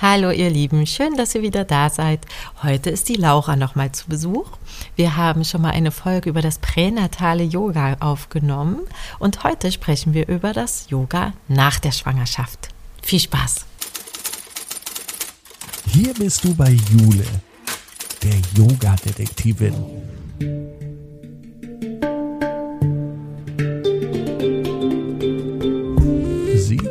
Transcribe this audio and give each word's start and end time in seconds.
Hallo 0.00 0.30
ihr 0.30 0.48
Lieben, 0.48 0.86
schön, 0.86 1.16
dass 1.16 1.34
ihr 1.34 1.42
wieder 1.42 1.64
da 1.64 1.90
seid. 1.90 2.20
Heute 2.62 2.88
ist 2.88 3.08
die 3.08 3.16
Laura 3.16 3.56
nochmal 3.56 3.90
zu 3.90 4.06
Besuch. 4.06 4.46
Wir 4.94 5.16
haben 5.16 5.44
schon 5.44 5.60
mal 5.60 5.72
eine 5.72 5.90
Folge 5.90 6.30
über 6.30 6.40
das 6.40 6.60
pränatale 6.60 7.42
Yoga 7.42 7.96
aufgenommen 7.98 8.82
und 9.18 9.42
heute 9.42 9.72
sprechen 9.72 10.14
wir 10.14 10.28
über 10.28 10.52
das 10.52 10.88
Yoga 10.88 11.32
nach 11.48 11.80
der 11.80 11.90
Schwangerschaft. 11.90 12.68
Viel 13.02 13.18
Spaß! 13.18 13.66
Hier 15.90 16.14
bist 16.14 16.44
du 16.44 16.54
bei 16.54 16.70
Jule, 16.70 17.26
der 18.22 18.36
Yoga-Detektivin. 18.56 19.74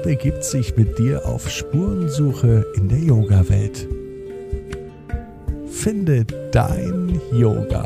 Begibt 0.07 0.45
sich 0.45 0.77
mit 0.77 0.97
dir 0.97 1.25
auf 1.25 1.49
Spurensuche 1.49 2.65
in 2.77 2.87
der 2.87 2.99
Yoga-Welt. 2.99 3.89
Finde 5.69 6.23
dein 6.53 7.19
Yoga. 7.33 7.85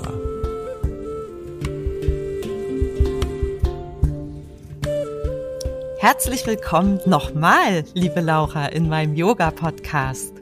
Herzlich 5.98 6.46
willkommen 6.46 7.00
nochmal, 7.08 7.86
liebe 7.96 8.22
Laura, 8.22 8.68
in 8.68 8.88
meinem 8.88 9.16
Yoga-Podcast. 9.16 10.41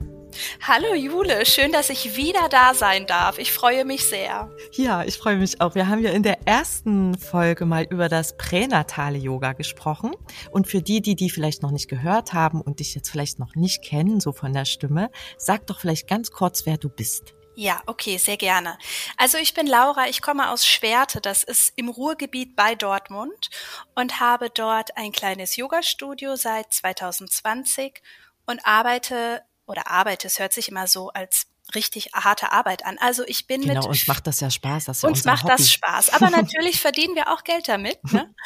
Hallo 0.62 0.94
Jule, 0.94 1.46
schön, 1.46 1.72
dass 1.72 1.90
ich 1.90 2.16
wieder 2.16 2.50
da 2.50 2.74
sein 2.74 3.08
darf. 3.08 3.38
Ich 3.38 3.52
freue 3.52 3.86
mich 3.86 4.08
sehr. 4.08 4.50
Ja, 4.74 5.04
ich 5.04 5.18
freue 5.18 5.38
mich 5.38 5.62
auch. 5.62 5.76
Wir 5.76 5.88
haben 5.88 6.02
ja 6.02 6.12
in 6.12 6.24
der 6.24 6.48
ersten 6.48 7.18
Folge 7.18 7.66
mal 7.66 7.86
über 7.90 8.10
das 8.10 8.38
pränatale 8.38 9.18
Yoga 9.18 9.54
gesprochen. 9.54 10.16
Und 10.52 10.68
für 10.68 10.82
die, 10.82 11.02
die 11.02 11.16
die 11.16 11.30
vielleicht 11.30 11.62
noch 11.64 11.72
nicht 11.72 11.88
gehört 11.88 12.34
haben 12.34 12.62
und 12.62 12.80
dich 12.80 12.96
jetzt 12.96 13.10
vielleicht 13.10 13.40
noch 13.40 13.56
nicht 13.56 13.84
kennen, 13.84 14.20
so 14.20 14.32
von 14.32 14.54
der 14.54 14.66
Stimme, 14.66 15.10
sag 15.38 15.68
doch 15.68 15.80
vielleicht 15.80 16.08
ganz 16.08 16.32
kurz, 16.32 16.66
wer 16.66 16.78
du 16.78 16.90
bist. 16.90 17.34
Ja, 17.56 17.82
okay, 17.88 18.18
sehr 18.18 18.38
gerne. 18.38 18.78
Also 19.18 19.38
ich 19.38 19.54
bin 19.54 19.68
Laura, 19.68 20.08
ich 20.08 20.22
komme 20.22 20.50
aus 20.50 20.66
Schwerte, 20.66 21.20
das 21.20 21.44
ist 21.44 21.74
im 21.76 21.90
Ruhrgebiet 21.90 22.56
bei 22.56 22.74
Dortmund 22.74 23.50
und 23.96 24.22
habe 24.22 24.50
dort 24.50 24.96
ein 24.96 25.12
kleines 25.12 25.58
Yoga-Studio 25.58 26.38
seit 26.38 26.72
2020 26.72 28.02
und 28.46 28.66
arbeite 28.66 29.42
oder 29.70 29.88
arbeite, 29.88 30.28
es 30.28 30.40
hört 30.40 30.52
sich 30.52 30.70
immer 30.70 30.88
so 30.88 31.10
als 31.10 31.48
richtig 31.76 32.12
harte 32.14 32.52
Arbeit 32.52 32.86
an. 32.86 32.98
Also 33.00 33.24
ich 33.28 33.48
bin 33.48 33.62
genau, 33.62 33.74
mit. 33.74 33.82
Genau, 33.82 33.92
uns 33.92 34.08
macht 34.08 34.28
das 34.28 34.40
ja 34.40 34.50
Spaß. 34.50 34.86
Das 34.86 35.02
ja 35.04 35.10
uns 35.10 35.24
macht 35.24 35.44
Hobby. 35.44 35.54
das 35.56 35.72
Spaß. 35.72 36.10
Aber 36.10 36.30
natürlich 36.32 36.82
verdienen 36.82 37.16
wir 37.16 37.32
auch 37.32 37.44
Geld 37.44 37.68
damit. 37.68 38.04
Ne? 38.12 38.34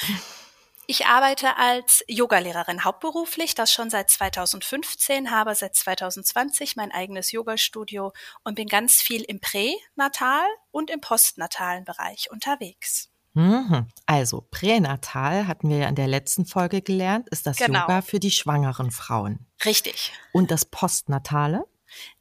Ich 0.85 1.05
arbeite 1.05 1.55
als 1.55 2.03
Yogalehrerin 2.09 2.83
hauptberuflich, 2.83 3.55
das 3.55 3.71
schon 3.71 3.89
seit 3.89 4.09
2015, 4.09 5.31
habe 5.31 5.55
seit 5.55 5.77
2020 5.77 6.75
mein 6.75 6.91
eigenes 6.91 7.31
Yogastudio 7.31 8.11
und 8.43 8.55
bin 8.55 8.67
ganz 8.67 9.01
viel 9.01 9.21
im 9.21 9.39
Pränatal 9.39 10.45
und 10.71 10.91
im 10.91 10.99
postnatalen 10.99 11.85
Bereich 11.85 12.29
unterwegs. 12.31 13.12
Mhm. 13.33 13.87
Also 14.05 14.47
pränatal 14.51 15.47
hatten 15.47 15.69
wir 15.69 15.77
ja 15.77 15.87
in 15.87 15.95
der 15.95 16.07
letzten 16.07 16.45
Folge 16.45 16.81
gelernt, 16.81 17.29
ist 17.29 17.47
das 17.47 17.57
Genau. 17.57 17.81
Yoga 17.81 18.01
für 18.01 18.19
die 18.19 18.31
schwangeren 18.31 18.91
Frauen. 18.91 19.47
Richtig. 19.65 20.13
Und 20.31 20.51
das 20.51 20.65
postnatale? 20.65 21.65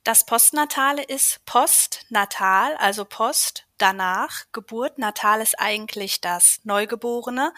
Das 0.04 0.26
Postnatale 0.26 1.02
ist 1.02 1.44
postnatal, 1.46 2.76
also 2.76 3.04
Post, 3.04 3.66
danach. 3.78 4.44
Geburt, 4.52 4.98
natal 4.98 5.40
ist 5.40 5.58
eigentlich 5.58 6.20
das 6.20 6.60
Neugeborene, 6.64 7.52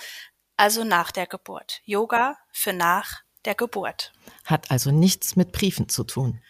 also 0.56 0.84
nach 0.84 1.10
der 1.10 1.26
Geburt. 1.26 1.80
Yoga 1.84 2.36
für 2.52 2.72
nach 2.72 3.22
der 3.44 3.54
Geburt. 3.54 4.12
Hat 4.44 4.70
also 4.70 4.90
nichts 4.90 5.36
mit 5.36 5.52
Briefen 5.52 5.88
zu 5.88 6.04
tun. 6.04 6.40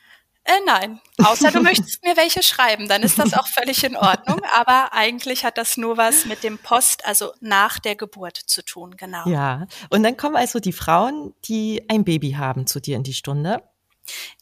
Äh, 0.47 0.61
nein, 0.67 1.01
außer 1.23 1.51
du 1.51 1.61
möchtest 1.63 2.05
mir 2.05 2.19
welche 2.19 2.43
schreiben, 2.43 2.87
dann 2.87 3.03
ist 3.03 3.19
das 3.19 3.33
auch 3.33 3.47
völlig 3.47 3.83
in 3.83 3.97
Ordnung. 3.97 4.43
Aber 4.55 4.93
eigentlich 4.93 5.43
hat 5.45 5.57
das 5.57 5.79
nur 5.79 5.97
was 5.97 6.27
mit 6.27 6.45
dem 6.45 6.59
Post, 6.59 7.07
also 7.07 7.33
nach 7.41 7.79
der 7.79 7.97
Geburt 7.97 8.37
zu 8.37 8.63
tun, 8.63 8.95
genau. 8.99 9.27
Ja. 9.27 9.67
Und 9.89 10.03
dann 10.03 10.19
kommen 10.19 10.37
also 10.37 10.61
die 10.61 10.75
Frauen, 10.75 11.35
die 11.47 11.83
ein 11.89 12.05
Baby 12.05 12.33
haben, 12.33 12.67
zu 12.67 12.79
dir 12.79 12.97
in 12.97 13.03
die 13.03 13.15
Stunde. 13.15 13.63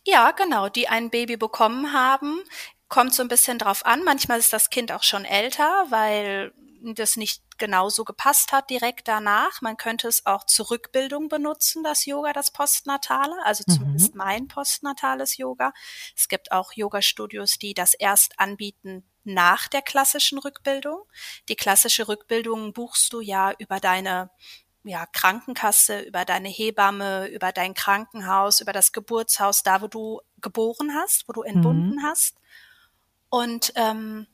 Ja, 0.05 0.33
genau, 0.33 0.69
die 0.69 0.89
ein 0.89 1.11
Baby 1.11 1.37
bekommen 1.37 1.93
haben. 1.93 2.41
Kommt 2.89 3.15
so 3.15 3.23
ein 3.23 3.29
bisschen 3.29 3.59
drauf 3.59 3.87
an. 3.87 4.03
Manchmal 4.03 4.41
ist 4.41 4.53
das 4.53 4.71
Kind 4.71 4.91
auch 4.91 5.05
schon 5.05 5.25
älter, 5.25 5.87
weil 5.91 6.53
das 6.95 7.17
nicht 7.17 7.43
genauso 7.59 8.05
gepasst 8.05 8.53
hat 8.53 8.71
direkt 8.71 9.09
danach. 9.09 9.63
Man 9.63 9.77
könnte 9.77 10.09
es 10.09 10.27
auch 10.27 10.45
zur 10.47 10.71
Rückbildung 10.71 11.29
benutzen, 11.29 11.83
das 11.85 12.07
Yoga, 12.07 12.33
das 12.33 12.51
Postnatale, 12.51 13.35
also 13.45 13.65
Mhm. 13.67 13.73
zumindest 13.73 14.15
mein 14.15 14.49
postnatales 14.49 15.37
Yoga. 15.37 15.73
Es 16.17 16.29
gibt 16.29 16.53
auch 16.53 16.73
Yoga-Studios, 16.73 17.59
die 17.59 17.75
das 17.75 17.95
erst 17.95 18.39
anbieten 18.39 19.05
nach 19.25 19.69
der 19.69 19.83
klassischen 19.83 20.39
Rückbildung. 20.39 21.05
Die 21.49 21.57
klassische 21.57 22.09
Rückbildung 22.09 22.73
buchst 22.73 23.13
du 23.13 23.21
ja 23.21 23.53
über 23.59 23.79
deine 23.79 24.31
ja, 24.85 25.07
Krankenkasse, 25.07 26.01
über 26.01 26.25
deine 26.25 26.49
Hebamme, 26.49 27.29
über 27.29 27.53
dein 27.53 27.73
Krankenhaus, 27.73 28.61
über 28.61 28.73
das 28.73 28.91
Geburtshaus, 28.91 29.63
da 29.63 29.81
wo 29.81 29.87
du 29.87 30.21
geboren 30.41 30.93
hast, 30.95 31.29
wo 31.29 31.33
du 31.33 31.43
entbunden 31.43 32.03
hast. 32.03 32.35
Und 33.29 33.73
ähm, 33.77 34.27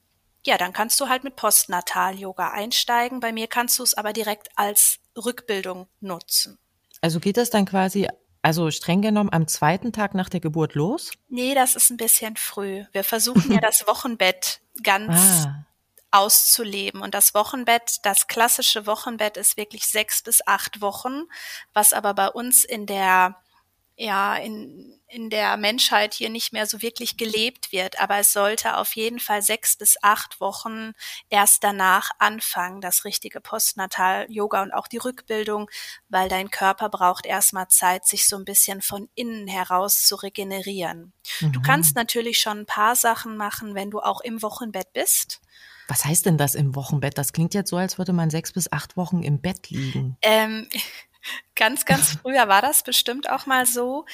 ja, 0.47 0.57
dann 0.57 0.73
kannst 0.73 1.01
du 1.01 1.09
halt 1.09 1.25
mit 1.25 1.37
Postnatal-Yoga 1.37 2.51
einsteigen. 2.51 3.21
Bei 3.21 3.33
mir 3.33 3.47
kannst 3.49 3.79
du 3.79 3.83
es 3.83 3.95
aber 3.95 4.13
direkt 4.13 4.49
als 4.57 4.99
Rückbildung 5.17 5.89
nutzen. 6.01 6.59
Also 7.01 7.21
geht 7.21 7.37
das 7.37 7.51
dann 7.51 7.67
quasi, 7.67 8.09
also 8.43 8.71
streng 8.71 9.03
genommen, 9.03 9.31
am 9.33 9.47
zweiten 9.47 9.93
Tag 9.93 10.15
nach 10.15 10.29
der 10.29 10.41
Geburt 10.41 10.75
los? 10.75 11.13
Nee, 11.29 11.55
das 11.55 11.75
ist 11.77 11.91
ein 11.91 11.97
bisschen 11.97 12.37
früh. 12.37 12.85
Wir 12.93 13.05
versuchen 13.05 13.53
ja 13.53 13.59
das 13.63 13.87
Wochenbett 13.87 14.61
ganz 14.83 15.47
Ah, 15.47 15.65
auszuleben. 16.11 17.03
Und 17.03 17.15
das 17.15 17.35
Wochenbett, 17.35 17.99
das 18.03 18.27
klassische 18.27 18.87
Wochenbett 18.87 19.37
ist 19.37 19.57
wirklich 19.57 19.87
sechs 19.87 20.23
bis 20.23 20.47
acht 20.47 20.81
Wochen, 20.81 21.25
was 21.75 21.93
aber 21.93 22.15
bei 22.15 22.29
uns 22.29 22.65
in 22.65 22.87
der 22.87 23.37
ja, 24.01 24.37
in, 24.37 24.97
in 25.09 25.29
der 25.29 25.57
Menschheit 25.57 26.15
hier 26.15 26.31
nicht 26.31 26.53
mehr 26.53 26.67
so 26.67 26.83
wirklich 26.83 27.17
gelebt 27.17 27.73
wird. 27.73 28.01
Aber 28.01 28.19
es 28.19 28.33
sollte 28.33 28.77
auf 28.77 28.95
jeden 28.95 29.19
Fall 29.19 29.43
sechs 29.43 29.77
bis 29.77 29.97
acht 30.03 30.41
Wochen 30.41 30.93
erst 31.31 31.65
danach 31.65 32.13
anfangen, 32.21 32.81
das 32.81 33.05
richtige 33.05 33.41
Postnatal-Yoga 33.41 34.63
und 34.63 34.73
auch 34.73 34.87
die 34.87 34.99
Rückbildung, 34.99 35.69
weil 36.09 36.29
dein 36.29 36.51
Körper 36.51 36.89
braucht 36.89 37.27
erstmal 37.27 37.67
Zeit, 37.69 38.07
sich 38.07 38.29
so 38.29 38.37
ein 38.37 38.45
bisschen 38.45 38.83
von 38.83 39.09
innen 39.17 39.49
heraus 39.49 40.07
zu 40.07 40.15
regenerieren. 40.15 41.13
Du 41.41 41.47
mhm. 41.47 41.63
kannst 41.63 41.97
natürlich 41.97 42.39
schon 42.39 42.61
ein 42.61 42.67
paar 42.67 42.95
Sachen 42.95 43.37
machen, 43.37 43.75
wenn 43.75 43.91
du 43.91 43.99
auch 43.99 44.21
im 44.21 44.43
Wochenbett 44.43 44.93
bist. 44.93 45.41
Was 45.89 46.05
heißt 46.05 46.27
denn 46.27 46.37
das 46.37 46.55
im 46.55 46.77
Wochenbett? 46.77 47.17
Das 47.17 47.33
klingt 47.33 47.55
jetzt 47.55 47.71
so, 47.71 47.79
als 47.79 47.99
würde 47.99 48.13
man 48.13 48.29
sechs 48.31 48.53
bis 48.53 48.71
acht 48.71 48.97
Wochen 48.97 49.23
im 49.23 49.41
Bett 49.41 49.71
liegen. 49.71 50.19
Ähm, 50.21 50.69
ganz, 51.55 51.85
ganz 51.85 52.13
früher 52.23 52.49
war 52.49 52.63
das 52.63 52.83
bestimmt 52.83 53.31
auch 53.31 53.47
mal 53.47 53.67
so. 53.67 54.05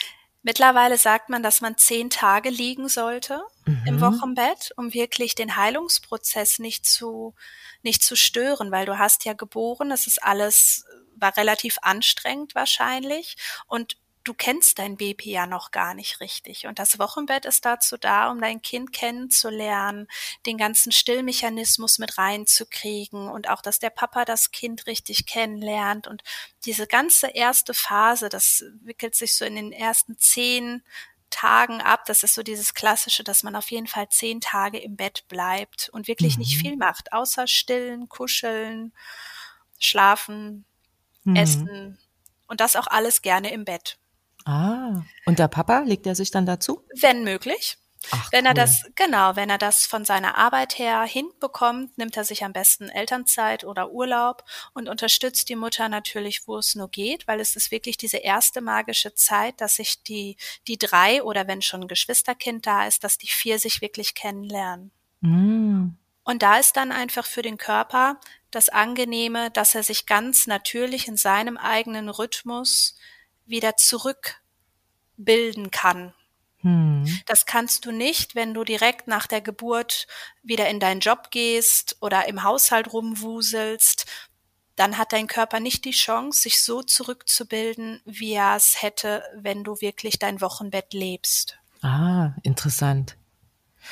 Mittlerweile 0.42 0.98
sagt 0.98 1.30
man, 1.30 1.42
dass 1.42 1.60
man 1.62 1.78
zehn 1.78 2.10
Tage 2.10 2.50
liegen 2.50 2.88
sollte 2.88 3.42
im 3.86 3.96
Mhm. 3.96 4.00
Wochenbett, 4.00 4.72
um 4.76 4.92
wirklich 4.92 5.34
den 5.34 5.56
Heilungsprozess 5.56 6.58
nicht 6.58 6.84
zu, 6.86 7.34
nicht 7.82 8.02
zu 8.02 8.14
stören, 8.14 8.70
weil 8.70 8.84
du 8.84 8.98
hast 8.98 9.24
ja 9.24 9.32
geboren, 9.32 9.90
es 9.90 10.06
ist 10.06 10.22
alles, 10.22 10.84
war 11.16 11.36
relativ 11.36 11.78
anstrengend 11.82 12.54
wahrscheinlich 12.54 13.36
und 13.66 13.96
du 14.24 14.34
kennst 14.34 14.78
dein 14.78 14.96
Baby 14.96 15.30
ja 15.32 15.46
noch 15.46 15.70
gar 15.70 15.94
nicht 15.94 16.20
richtig. 16.20 16.66
Und 16.66 16.78
das 16.78 16.98
Wochenbett 16.98 17.44
ist 17.44 17.64
dazu 17.64 17.96
da, 17.98 18.30
um 18.30 18.40
dein 18.40 18.62
Kind 18.62 18.92
kennenzulernen, 18.92 20.08
den 20.46 20.58
ganzen 20.58 20.92
Stillmechanismus 20.92 21.98
mit 21.98 22.18
reinzukriegen 22.18 23.28
und 23.28 23.48
auch, 23.50 23.62
dass 23.62 23.78
der 23.78 23.90
Papa 23.90 24.24
das 24.24 24.50
Kind 24.50 24.86
richtig 24.86 25.26
kennenlernt. 25.26 26.06
Und 26.08 26.22
diese 26.64 26.86
ganze 26.86 27.28
erste 27.28 27.74
Phase, 27.74 28.28
das 28.30 28.64
wickelt 28.82 29.14
sich 29.14 29.36
so 29.36 29.44
in 29.44 29.56
den 29.56 29.72
ersten 29.72 30.16
zehn 30.18 30.82
Tagen 31.30 31.80
ab. 31.82 32.04
Das 32.06 32.22
ist 32.22 32.34
so 32.34 32.42
dieses 32.42 32.74
Klassische, 32.74 33.24
dass 33.24 33.42
man 33.42 33.56
auf 33.56 33.70
jeden 33.70 33.86
Fall 33.88 34.08
zehn 34.08 34.40
Tage 34.40 34.78
im 34.78 34.96
Bett 34.96 35.24
bleibt 35.28 35.88
und 35.92 36.08
wirklich 36.08 36.38
nicht 36.38 36.56
Mhm. 36.56 36.60
viel 36.60 36.76
macht, 36.76 37.12
außer 37.12 37.46
stillen, 37.46 38.08
kuscheln, 38.08 38.92
schlafen, 39.80 40.64
Mhm. 41.24 41.36
essen 41.36 41.98
und 42.48 42.60
das 42.60 42.76
auch 42.76 42.86
alles 42.88 43.22
gerne 43.22 43.52
im 43.52 43.64
Bett. 43.64 43.98
Ah, 44.44 45.02
und 45.26 45.38
der 45.38 45.48
Papa, 45.48 45.80
legt 45.80 46.06
er 46.06 46.14
sich 46.14 46.30
dann 46.30 46.46
dazu? 46.46 46.84
Wenn 46.94 47.24
möglich. 47.24 47.78
Ach, 48.10 48.30
Wenn 48.32 48.44
er 48.44 48.50
cool. 48.50 48.56
das, 48.56 48.82
genau, 48.94 49.36
wenn 49.36 49.50
er 49.50 49.58
das 49.58 49.86
von 49.86 50.04
seiner 50.04 50.36
Arbeit 50.36 50.78
her 50.78 51.02
hinbekommt, 51.02 51.96
nimmt 51.96 52.16
er 52.16 52.24
sich 52.24 52.44
am 52.44 52.52
besten 52.52 52.88
Elternzeit 52.88 53.64
oder 53.64 53.92
Urlaub 53.92 54.44
und 54.74 54.88
unterstützt 54.88 55.48
die 55.48 55.56
Mutter 55.56 55.88
natürlich, 55.88 56.46
wo 56.46 56.58
es 56.58 56.74
nur 56.74 56.90
geht, 56.90 57.26
weil 57.26 57.40
es 57.40 57.56
ist 57.56 57.70
wirklich 57.70 57.96
diese 57.96 58.18
erste 58.18 58.60
magische 58.60 59.14
Zeit, 59.14 59.60
dass 59.60 59.76
sich 59.76 60.02
die, 60.02 60.36
die 60.68 60.78
drei 60.78 61.22
oder 61.22 61.46
wenn 61.46 61.62
schon 61.62 61.82
ein 61.82 61.88
Geschwisterkind 61.88 62.66
da 62.66 62.86
ist, 62.86 63.04
dass 63.04 63.18
die 63.18 63.28
vier 63.28 63.58
sich 63.58 63.80
wirklich 63.80 64.14
kennenlernen. 64.14 64.90
Mm. 65.20 65.96
Und 66.24 66.42
da 66.42 66.58
ist 66.58 66.76
dann 66.76 66.90
einfach 66.90 67.26
für 67.26 67.42
den 67.42 67.58
Körper 67.58 68.18
das 68.50 68.68
Angenehme, 68.68 69.50
dass 69.50 69.74
er 69.74 69.82
sich 69.82 70.06
ganz 70.06 70.46
natürlich 70.46 71.08
in 71.08 71.16
seinem 71.16 71.56
eigenen 71.56 72.08
Rhythmus 72.08 72.96
wieder 73.46 73.76
zurückbilden 73.76 75.70
kann. 75.70 76.14
Hm. 76.58 77.04
Das 77.26 77.44
kannst 77.44 77.84
du 77.84 77.92
nicht, 77.92 78.34
wenn 78.34 78.54
du 78.54 78.64
direkt 78.64 79.06
nach 79.06 79.26
der 79.26 79.42
Geburt 79.42 80.06
wieder 80.42 80.68
in 80.68 80.80
deinen 80.80 81.00
Job 81.00 81.30
gehst 81.30 81.96
oder 82.00 82.26
im 82.26 82.42
Haushalt 82.42 82.92
rumwuselst. 82.92 84.06
Dann 84.76 84.98
hat 84.98 85.12
dein 85.12 85.26
Körper 85.26 85.60
nicht 85.60 85.84
die 85.84 85.92
Chance, 85.92 86.42
sich 86.42 86.62
so 86.62 86.82
zurückzubilden, 86.82 88.00
wie 88.04 88.32
er 88.32 88.56
es 88.56 88.82
hätte, 88.82 89.22
wenn 89.36 89.62
du 89.62 89.80
wirklich 89.80 90.18
dein 90.18 90.40
Wochenbett 90.40 90.94
lebst. 90.94 91.58
Ah, 91.82 92.32
interessant. 92.42 93.16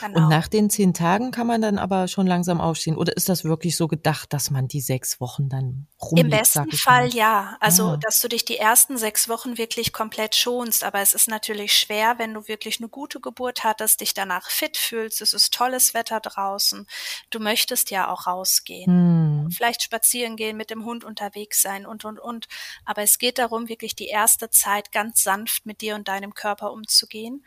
Genau. 0.01 0.19
Und 0.19 0.29
nach 0.29 0.49
den 0.49 0.71
zehn 0.71 0.95
Tagen 0.95 1.31
kann 1.31 1.47
man 1.47 1.61
dann 1.61 1.79
aber 1.79 2.09
schon 2.09 2.27
langsam 2.27 2.61
aufstehen. 2.61 2.97
Oder 2.97 3.17
ist 3.17 3.29
das 3.29 3.45
wirklich 3.45 3.77
so 3.77 3.89
gedacht, 3.89 4.33
dass 4.33 4.51
man 4.51 4.69
die 4.69 4.81
sechs 4.81 5.21
Wochen 5.21 5.49
dann 5.49 5.87
rumliegt? 6.01 6.25
Im 6.25 6.31
besten 6.31 6.73
Fall 6.73 7.09
mal? 7.09 7.15
ja. 7.15 7.57
Also, 7.61 7.89
ah. 7.89 7.97
dass 7.99 8.21
du 8.21 8.29
dich 8.29 8.45
die 8.45 8.57
ersten 8.57 8.97
sechs 8.97 9.29
Wochen 9.29 9.59
wirklich 9.59 9.93
komplett 9.93 10.35
schonst. 10.35 10.85
Aber 10.85 11.01
es 11.01 11.15
ist 11.15 11.29
natürlich 11.29 11.77
schwer, 11.77 12.19
wenn 12.19 12.35
du 12.35 12.49
wirklich 12.49 12.81
eine 12.81 12.89
gute 12.89 13.21
Geburt 13.21 13.65
hattest, 13.65 14.01
dich 14.01 14.15
danach 14.15 14.51
fit 14.51 14.77
fühlst. 14.77 15.21
Es 15.21 15.35
ist 15.35 15.53
tolles 15.53 15.95
Wetter 15.95 16.21
draußen. 16.21 16.87
Du 17.31 17.39
möchtest 17.39 17.91
ja 17.91 18.11
auch 18.11 18.27
rausgehen. 18.27 18.87
Hm. 18.87 19.51
Vielleicht 19.51 19.83
spazieren 19.83 20.37
gehen, 20.37 20.57
mit 20.57 20.71
dem 20.71 20.85
Hund 20.85 21.05
unterwegs 21.05 21.61
sein 21.61 21.87
und, 21.87 22.05
und, 22.05 22.19
und. 22.19 22.49
Aber 22.85 23.03
es 23.03 23.19
geht 23.19 23.39
darum, 23.39 23.69
wirklich 23.69 23.95
die 23.95 24.09
erste 24.09 24.49
Zeit 24.51 24.93
ganz 24.93 25.23
sanft 25.23 25.67
mit 25.67 25.81
dir 25.81 25.95
und 25.95 26.09
deinem 26.09 26.35
Körper 26.35 26.73
umzugehen 26.73 27.45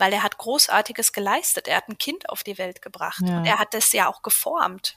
weil 0.00 0.12
er 0.12 0.22
hat 0.22 0.38
Großartiges 0.38 1.12
geleistet. 1.12 1.68
Er 1.68 1.76
hat 1.76 1.88
ein 1.88 1.98
Kind 1.98 2.28
auf 2.30 2.42
die 2.42 2.58
Welt 2.58 2.82
gebracht 2.82 3.22
ja. 3.24 3.38
und 3.38 3.46
er 3.46 3.58
hat 3.58 3.74
das 3.74 3.92
ja 3.92 4.08
auch 4.08 4.22
geformt. 4.22 4.96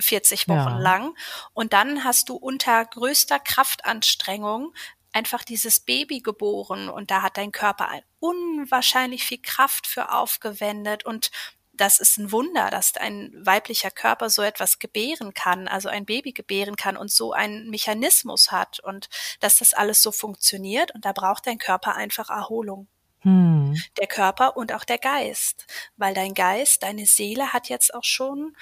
40 0.00 0.48
Wochen 0.48 0.56
ja. 0.56 0.78
lang. 0.78 1.16
Und 1.52 1.72
dann 1.72 2.04
hast 2.04 2.28
du 2.28 2.34
unter 2.34 2.84
größter 2.84 3.38
Kraftanstrengung 3.38 4.74
einfach 5.12 5.44
dieses 5.44 5.80
Baby 5.80 6.20
geboren 6.20 6.88
und 6.88 7.10
da 7.10 7.22
hat 7.22 7.36
dein 7.36 7.52
Körper 7.52 7.88
unwahrscheinlich 8.18 9.24
viel 9.24 9.40
Kraft 9.40 9.86
für 9.86 10.12
aufgewendet 10.12 11.04
und 11.04 11.30
das 11.76 11.98
ist 11.98 12.18
ein 12.18 12.30
Wunder, 12.32 12.70
dass 12.70 12.96
ein 12.96 13.32
weiblicher 13.34 13.90
Körper 13.90 14.30
so 14.30 14.42
etwas 14.42 14.78
gebären 14.78 15.34
kann, 15.34 15.68
also 15.68 15.88
ein 15.88 16.04
Baby 16.04 16.32
gebären 16.32 16.76
kann 16.76 16.96
und 16.96 17.10
so 17.10 17.32
einen 17.32 17.70
Mechanismus 17.70 18.52
hat 18.52 18.80
und 18.80 19.08
dass 19.40 19.58
das 19.58 19.74
alles 19.74 20.02
so 20.02 20.12
funktioniert 20.12 20.94
und 20.94 21.04
da 21.04 21.12
braucht 21.12 21.46
dein 21.46 21.58
Körper 21.58 21.94
einfach 21.94 22.30
Erholung. 22.30 22.88
Hm. 23.24 23.76
Der 23.98 24.06
Körper 24.06 24.56
und 24.56 24.72
auch 24.72 24.84
der 24.84 24.98
Geist. 24.98 25.66
Weil 25.96 26.14
dein 26.14 26.34
Geist, 26.34 26.82
deine 26.82 27.06
Seele 27.06 27.52
hat 27.52 27.68
jetzt 27.68 27.94
auch 27.94 28.04
schon, 28.04 28.56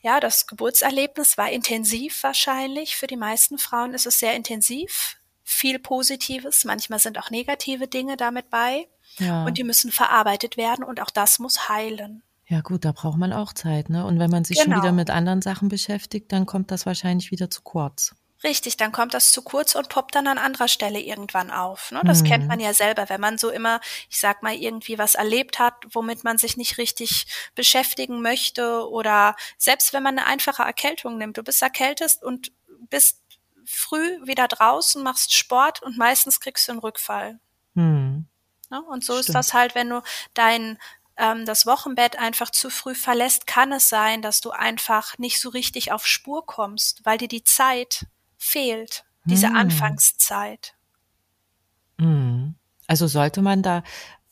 ja, 0.00 0.20
das 0.20 0.46
Geburtserlebnis 0.46 1.38
war 1.38 1.50
intensiv 1.50 2.22
wahrscheinlich. 2.22 2.96
Für 2.96 3.06
die 3.06 3.16
meisten 3.16 3.58
Frauen 3.58 3.94
ist 3.94 4.06
es 4.06 4.18
sehr 4.18 4.34
intensiv. 4.34 5.16
Viel 5.44 5.78
Positives, 5.78 6.64
manchmal 6.64 6.98
sind 6.98 7.18
auch 7.18 7.30
negative 7.30 7.86
Dinge 7.86 8.16
damit 8.16 8.50
bei. 8.50 8.88
Ja. 9.18 9.44
Und 9.44 9.58
die 9.58 9.64
müssen 9.64 9.92
verarbeitet 9.92 10.56
werden 10.56 10.84
und 10.84 11.00
auch 11.00 11.10
das 11.10 11.38
muss 11.38 11.68
heilen. 11.68 12.22
Ja 12.48 12.60
gut, 12.60 12.84
da 12.84 12.92
braucht 12.92 13.18
man 13.18 13.32
auch 13.32 13.52
Zeit, 13.52 13.90
ne? 13.90 14.06
Und 14.06 14.18
wenn 14.18 14.30
man 14.30 14.44
sich 14.44 14.58
genau. 14.58 14.76
schon 14.76 14.82
wieder 14.82 14.92
mit 14.92 15.10
anderen 15.10 15.42
Sachen 15.42 15.68
beschäftigt, 15.68 16.30
dann 16.30 16.46
kommt 16.46 16.70
das 16.70 16.86
wahrscheinlich 16.86 17.30
wieder 17.30 17.50
zu 17.50 17.62
kurz. 17.62 18.14
Richtig, 18.44 18.76
dann 18.76 18.92
kommt 18.92 19.14
das 19.14 19.32
zu 19.32 19.40
kurz 19.42 19.74
und 19.74 19.88
poppt 19.88 20.14
dann 20.14 20.26
an 20.26 20.36
anderer 20.36 20.68
Stelle 20.68 21.00
irgendwann 21.00 21.50
auf. 21.50 21.90
Ne? 21.90 22.02
Das 22.04 22.22
mhm. 22.22 22.26
kennt 22.26 22.48
man 22.48 22.60
ja 22.60 22.74
selber, 22.74 23.08
wenn 23.08 23.20
man 23.20 23.38
so 23.38 23.50
immer, 23.50 23.80
ich 24.10 24.20
sag 24.20 24.42
mal, 24.42 24.54
irgendwie 24.54 24.98
was 24.98 25.14
erlebt 25.14 25.58
hat, 25.58 25.74
womit 25.90 26.22
man 26.22 26.36
sich 26.36 26.56
nicht 26.56 26.76
richtig 26.76 27.26
beschäftigen 27.54 28.20
möchte 28.20 28.88
oder 28.88 29.36
selbst 29.56 29.94
wenn 29.94 30.02
man 30.02 30.18
eine 30.18 30.26
einfache 30.26 30.62
Erkältung 30.62 31.16
nimmt, 31.16 31.38
du 31.38 31.42
bist 31.42 31.62
erkältest 31.62 32.22
und 32.22 32.52
bist 32.90 33.22
früh 33.64 34.26
wieder 34.26 34.48
draußen, 34.48 35.02
machst 35.02 35.34
Sport 35.34 35.82
und 35.82 35.96
meistens 35.96 36.38
kriegst 36.38 36.68
du 36.68 36.72
einen 36.72 36.80
Rückfall. 36.80 37.40
Mhm. 37.74 38.28
Ne? 38.70 38.82
Und 38.82 39.02
so 39.02 39.14
Stimmt. 39.14 39.28
ist 39.28 39.34
das 39.34 39.54
halt, 39.54 39.74
wenn 39.74 39.88
du 39.88 40.02
dein 40.34 40.78
ähm, 41.16 41.46
das 41.46 41.66
Wochenbett 41.66 42.18
einfach 42.18 42.50
zu 42.50 42.68
früh 42.68 42.94
verlässt, 42.94 43.46
kann 43.46 43.72
es 43.72 43.88
sein, 43.88 44.22
dass 44.22 44.40
du 44.40 44.50
einfach 44.50 45.16
nicht 45.18 45.40
so 45.40 45.48
richtig 45.48 45.92
auf 45.92 46.06
Spur 46.06 46.44
kommst, 46.44 47.04
weil 47.04 47.18
dir 47.18 47.28
die 47.28 47.44
Zeit 47.44 48.06
fehlt, 48.46 49.04
diese 49.24 49.48
hm. 49.48 49.56
Anfangszeit. 49.56 50.74
Hm. 51.98 52.54
Also 52.86 53.06
sollte 53.06 53.42
man 53.42 53.62
da 53.62 53.82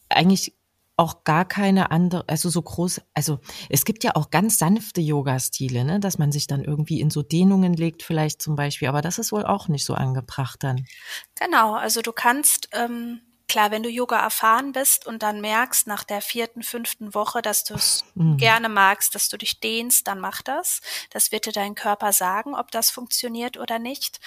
eigentlich 0.09 0.55
auch 0.97 1.25
gar 1.25 1.45
keine 1.45 1.91
andere, 1.91 2.25
also 2.29 2.49
so 2.49 2.63
groß, 2.63 3.01
also 3.15 3.41
es 3.69 3.85
gibt 3.85 4.05
ja 4.05 4.13
auch 4.15 4.31
ganz 4.31 4.59
sanfte 4.59 5.01
Yoga-Stile, 5.01 5.85
ne, 5.85 5.99
dass 5.99 6.19
man 6.19 6.31
sich 6.31 6.47
dann 6.47 6.63
irgendwie 6.63 7.01
in 7.01 7.11
so 7.11 7.23
Dehnungen 7.23 7.75
legt, 7.75 8.05
vielleicht 8.05 8.41
zum 8.41 8.55
Beispiel, 8.55 8.87
aber 8.87 9.03
das 9.03 9.19
ist 9.19 9.33
wohl 9.33 9.45
auch 9.45 9.67
nicht 9.67 9.85
so 9.85 9.95
angebracht 9.95 10.63
dann. 10.63 10.87
Genau, 11.35 11.75
also 11.75 12.01
du 12.01 12.13
kannst 12.13 12.69
ähm, 12.73 13.21
Klar, 13.55 13.71
wenn 13.71 13.85
du 13.85 13.89
Yoga 13.89 14.19
erfahren 14.19 14.73
bist 14.73 15.07
und 15.07 15.23
dann 15.23 15.41
merkst 15.41 15.87
nach 15.87 16.03
der 16.03 16.21
vierten, 16.21 16.65
fünften 16.65 17.15
Woche, 17.15 17.41
dass 17.41 17.63
du 17.63 17.75
es 17.75 18.05
mhm. 18.17 18.37
gerne 18.37 18.69
magst, 18.69 19.15
dass 19.15 19.29
du 19.29 19.37
dich 19.37 19.61
dehnst, 19.61 20.09
dann 20.09 20.19
mach 20.19 20.43
das. 20.43 20.81
Das 21.11 21.31
wird 21.31 21.47
dir 21.47 21.53
dein 21.53 21.77
Körper 21.77 22.13
sagen, 22.13 22.57
ob 22.57 22.73
das 22.73 22.91
funktioniert 22.91 23.57
oder 23.57 23.79
nicht. 23.79 24.19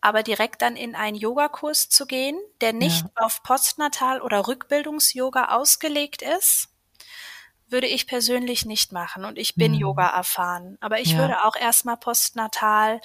Aber 0.00 0.22
direkt 0.22 0.62
dann 0.62 0.76
in 0.76 0.94
einen 0.94 1.18
Yogakurs 1.18 1.90
zu 1.90 2.06
gehen, 2.06 2.40
der 2.62 2.72
nicht 2.72 3.02
ja. 3.02 3.10
auf 3.16 3.42
Postnatal- 3.42 4.22
oder 4.22 4.48
Rückbildungs-Yoga 4.48 5.54
ausgelegt 5.54 6.22
ist, 6.22 6.70
würde 7.66 7.86
ich 7.86 8.06
persönlich 8.06 8.64
nicht 8.64 8.92
machen. 8.92 9.26
Und 9.26 9.36
ich 9.36 9.56
bin 9.56 9.72
mhm. 9.72 9.78
Yoga 9.78 10.06
erfahren. 10.06 10.78
Aber 10.80 11.00
ich 11.00 11.12
ja. 11.12 11.18
würde 11.18 11.44
auch 11.44 11.54
erstmal 11.54 11.98
postnatal 11.98 13.02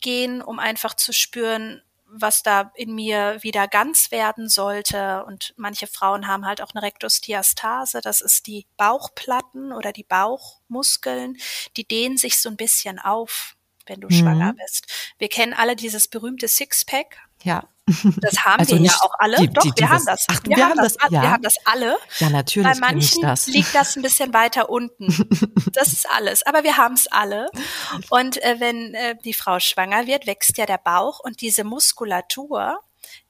gehen, 0.00 0.42
um 0.42 0.58
einfach 0.58 0.94
zu 0.94 1.12
spüren, 1.12 1.82
was 2.14 2.42
da 2.42 2.70
in 2.74 2.94
mir 2.94 3.38
wieder 3.40 3.66
ganz 3.68 4.10
werden 4.10 4.48
sollte. 4.48 5.24
Und 5.24 5.54
manche 5.56 5.86
Frauen 5.86 6.26
haben 6.28 6.46
halt 6.46 6.60
auch 6.60 6.74
eine 6.74 6.82
Rektusdiastase, 6.82 8.00
das 8.00 8.20
ist 8.20 8.46
die 8.46 8.66
Bauchplatten 8.76 9.72
oder 9.72 9.92
die 9.92 10.04
Bauchmuskeln, 10.04 11.38
die 11.76 11.86
dehnen 11.86 12.16
sich 12.16 12.40
so 12.40 12.48
ein 12.48 12.56
bisschen 12.56 12.98
auf, 12.98 13.56
wenn 13.86 14.00
du 14.00 14.08
mhm. 14.08 14.12
schwanger 14.12 14.54
bist. 14.54 14.86
Wir 15.18 15.28
kennen 15.28 15.54
alle 15.54 15.74
dieses 15.74 16.08
berühmte 16.08 16.48
Sixpack. 16.48 17.16
Ja. 17.42 17.68
Das 18.20 18.44
haben 18.44 18.60
also 18.60 18.76
wir 18.76 18.84
ja 18.86 18.92
auch 19.00 19.14
alle. 19.18 19.36
Die, 19.38 19.48
Doch, 19.48 19.62
die, 19.62 19.72
wir 19.76 19.88
haben 19.88 20.04
das. 20.06 20.26
Ach, 20.30 20.40
wir, 20.44 20.56
wir 20.56 20.68
haben 20.68 20.76
das, 20.76 20.94
das 20.94 21.10
ja. 21.10 21.22
wir 21.22 21.30
haben 21.30 21.42
das 21.42 21.54
alle. 21.64 21.96
Ja, 22.18 22.30
natürlich. 22.30 22.72
Bei 22.72 22.78
manchen 22.78 23.22
das. 23.22 23.46
liegt 23.46 23.74
das 23.74 23.96
ein 23.96 24.02
bisschen 24.02 24.32
weiter 24.32 24.70
unten. 24.70 25.08
Das 25.72 25.92
ist 25.92 26.08
alles. 26.10 26.44
Aber 26.44 26.64
wir 26.64 26.76
haben 26.76 26.94
es 26.94 27.06
alle. 27.06 27.48
Und 28.10 28.42
äh, 28.42 28.56
wenn 28.58 28.94
äh, 28.94 29.16
die 29.24 29.32
Frau 29.32 29.58
schwanger 29.58 30.06
wird, 30.06 30.26
wächst 30.26 30.58
ja 30.58 30.66
der 30.66 30.78
Bauch 30.78 31.18
und 31.20 31.40
diese 31.40 31.64
Muskulatur, 31.64 32.78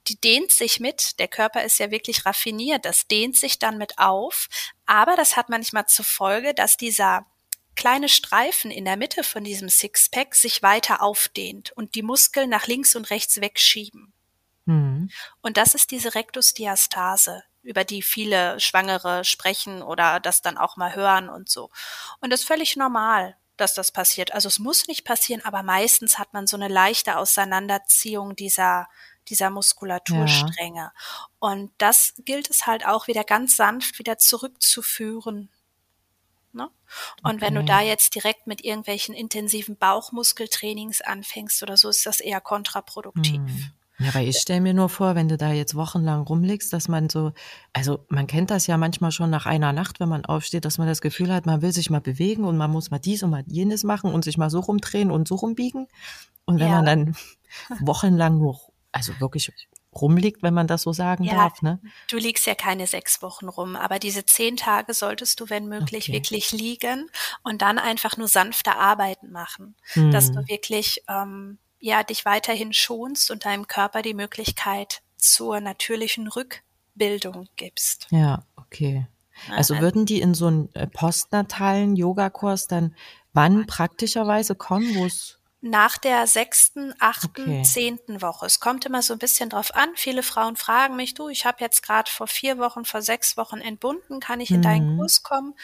die 0.09 0.20
dehnt 0.20 0.50
sich 0.50 0.81
mit. 0.81 1.19
Der 1.20 1.29
Körper 1.29 1.62
ist 1.62 1.79
ja 1.79 1.91
wirklich 1.91 2.26
raffiniert. 2.26 2.85
Das 2.85 3.06
dehnt 3.06 3.37
sich 3.37 3.58
dann 3.58 3.79
mit 3.79 3.99
auf. 3.99 4.49
Aber 4.87 5.15
das 5.15 5.37
hat 5.37 5.49
manchmal 5.49 5.86
zur 5.86 6.05
Folge, 6.05 6.53
dass 6.53 6.77
dieser 6.77 7.27
kleine 7.77 8.08
Streifen 8.08 8.70
in 8.70 8.84
der 8.84 8.96
Mitte 8.96 9.25
von 9.25 9.44
diesem 9.44 9.69
Sixpack 9.69 10.34
sich 10.34 10.63
weiter 10.63 11.03
aufdehnt 11.03 11.72
und 11.72 11.94
die 11.94 12.03
Muskeln 12.03 12.51
nach 12.51 12.67
links 12.67 12.94
und 12.94 13.10
rechts 13.10 13.41
wegschieben. 13.41 14.13
Mhm. 14.64 15.10
Und 15.40 15.56
das 15.56 15.74
ist 15.74 15.90
diese 15.90 16.14
Rektusdiastase, 16.14 17.42
über 17.62 17.84
die 17.84 18.02
viele 18.02 18.58
Schwangere 18.60 19.24
sprechen 19.24 19.82
oder 19.82 20.20
das 20.20 20.42
dann 20.42 20.58
auch 20.58 20.76
mal 20.76 20.94
hören 20.94 21.28
und 21.28 21.48
so. 21.48 21.70
Und 22.20 22.32
das 22.32 22.40
ist 22.40 22.46
völlig 22.46 22.76
normal, 22.76 23.36
dass 23.56 23.74
das 23.74 23.92
passiert. 23.92 24.32
Also 24.32 24.48
es 24.48 24.58
muss 24.58 24.88
nicht 24.88 25.04
passieren, 25.04 25.42
aber 25.44 25.62
meistens 25.62 26.19
hat 26.19 26.32
man 26.32 26.46
so 26.46 26.56
eine 26.56 26.69
leichte 26.69 27.16
Auseinanderziehung 27.16 28.36
dieser 28.36 28.88
dieser 29.28 29.50
Muskulaturstränge. 29.50 30.81
Ja. 30.81 30.92
Und 31.38 31.72
das 31.78 32.14
gilt 32.24 32.50
es 32.50 32.66
halt 32.66 32.86
auch 32.86 33.06
wieder 33.06 33.24
ganz 33.24 33.56
sanft 33.56 33.98
wieder 33.98 34.19
zurückzuführen. 34.19 35.50
Ne? 36.52 36.70
Und 37.22 37.36
okay. 37.36 37.40
wenn 37.40 37.54
du 37.54 37.64
da 37.64 37.81
jetzt 37.81 38.14
direkt 38.14 38.46
mit 38.46 38.62
irgendwelchen 38.64 39.14
intensiven 39.14 39.76
Bauchmuskeltrainings 39.76 41.00
anfängst 41.00 41.62
oder 41.62 41.76
so, 41.76 41.88
ist 41.88 42.04
das 42.04 42.20
eher 42.20 42.40
kontraproduktiv. 42.40 43.36
Hm. 43.36 43.72
Ja, 43.99 44.15
weil 44.15 44.29
ich 44.29 44.39
stelle 44.39 44.61
mir 44.61 44.75
nur 44.75 44.89
vor, 44.89 45.15
wenn 45.15 45.29
du 45.29 45.37
da 45.37 45.53
jetzt 45.53 45.75
wochenlang 45.75 46.22
rumliegst, 46.22 46.72
dass 46.72 46.89
man 46.89 47.08
so, 47.08 47.32
also 47.72 48.05
man 48.08 48.27
kennt 48.27 48.51
das 48.51 48.67
ja 48.67 48.77
manchmal 48.77 49.13
schon 49.13 49.31
nach 49.31 49.46
einer 49.46 49.72
Nacht, 49.72 50.01
wenn 50.01 50.08
man 50.08 50.25
aufsteht, 50.25 50.65
dass 50.65 50.79
man 50.79 50.87
das 50.87 51.01
Gefühl 51.01 51.32
hat, 51.32 51.46
man 51.46 51.63
will 51.63 51.72
sich 51.72 51.91
mal 51.91 52.01
bewegen 52.01 52.44
und 52.44 52.56
man 52.56 52.70
muss 52.70 52.91
mal 52.91 52.99
dies 52.99 53.22
und 53.22 53.31
mal 53.31 53.44
jenes 53.46 53.84
machen 53.84 54.13
und 54.13 54.25
sich 54.25 54.39
mal 54.39 54.51
so 54.51 54.61
rumdrehen 54.61 55.11
und 55.11 55.29
so 55.29 55.34
rumbiegen. 55.37 55.89
Und 56.44 56.58
wenn 56.58 56.70
ja. 56.70 56.77
man 56.77 56.87
dann 56.87 57.17
wochenlang 57.81 58.39
nur, 58.39 58.58
also 58.93 59.13
wirklich 59.20 59.53
rumliegt, 59.94 60.43
wenn 60.43 60.55
man 60.55 60.67
das 60.67 60.82
so 60.82 60.93
sagen 60.93 61.25
ja, 61.25 61.34
darf, 61.34 61.61
ne? 61.61 61.79
Du 62.08 62.17
liegst 62.17 62.46
ja 62.46 62.55
keine 62.55 62.87
sechs 62.87 63.20
Wochen 63.20 63.49
rum, 63.49 63.77
aber 63.77 63.99
diese 63.99 64.25
zehn 64.25 64.56
Tage 64.56 64.94
solltest 64.94 65.39
du, 65.39 65.51
wenn 65.51 65.69
möglich, 65.69 66.05
okay. 66.05 66.15
wirklich 66.15 66.53
liegen 66.53 67.11
und 67.43 67.61
dann 67.61 67.79
einfach 67.79 68.17
nur 68.17 68.29
sanfte 68.29 68.75
Arbeiten 68.77 69.31
machen, 69.31 69.77
hm. 69.93 70.11
dass 70.11 70.32
du 70.32 70.49
wirklich 70.49 71.03
ähm, 71.08 71.58
ja 71.82 72.03
dich 72.05 72.24
weiterhin 72.24 72.72
schonst 72.72 73.31
und 73.31 73.44
deinem 73.44 73.67
Körper 73.67 74.01
die 74.03 74.15
Möglichkeit 74.15 75.03
zur 75.17 75.60
natürlichen 75.60 76.29
Rückbildung 76.29 77.48
gibst. 77.56 78.06
Ja, 78.10 78.44
okay. 78.56 79.06
Also 79.51 79.79
würden 79.81 80.06
die 80.06 80.20
in 80.20 80.34
so 80.34 80.46
einen 80.46 80.74
äh, 80.74 80.86
postnatalen 80.86 81.96
Yogakurs 81.96 82.69
dann 82.69 82.94
wann 83.32 83.67
praktischerweise 83.67 84.55
kommen, 84.55 84.94
wo 84.94 85.06
es 85.06 85.39
nach 85.62 85.96
der 85.96 86.26
sechsten, 86.26 86.92
achten, 86.98 87.62
zehnten 87.62 88.20
Woche. 88.20 88.46
Es 88.46 88.60
kommt 88.60 88.84
immer 88.84 89.00
so 89.02 89.12
ein 89.14 89.19
bisschen 89.20 89.48
drauf 89.48 89.74
an. 89.74 89.90
Viele 89.94 90.22
Frauen 90.24 90.56
fragen 90.56 90.96
mich, 90.96 91.14
du, 91.14 91.28
ich 91.28 91.46
habe 91.46 91.58
jetzt 91.60 91.82
gerade 91.82 92.10
vor 92.10 92.26
vier 92.26 92.58
Wochen, 92.58 92.84
vor 92.84 93.00
sechs 93.00 93.36
Wochen 93.36 93.60
entbunden, 93.60 94.20
kann 94.20 94.40
ich 94.40 94.52
in 94.54 94.60
deinen 94.62 94.84
Mhm. 94.84 94.96
Kurs 94.96 95.22
kommen? 95.22 95.54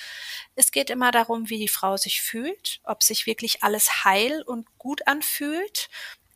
Es 0.55 0.71
geht 0.71 0.91
immer 0.91 1.11
darum, 1.11 1.51
wie 1.51 1.59
die 1.59 1.69
Frau 1.69 1.97
sich 1.97 2.23
fühlt, 2.23 2.81
ob 2.85 3.03
sich 3.03 3.27
wirklich 3.27 3.63
alles 3.65 4.05
heil 4.05 4.43
und 4.43 4.67
gut 4.79 5.07
anfühlt. 5.09 5.89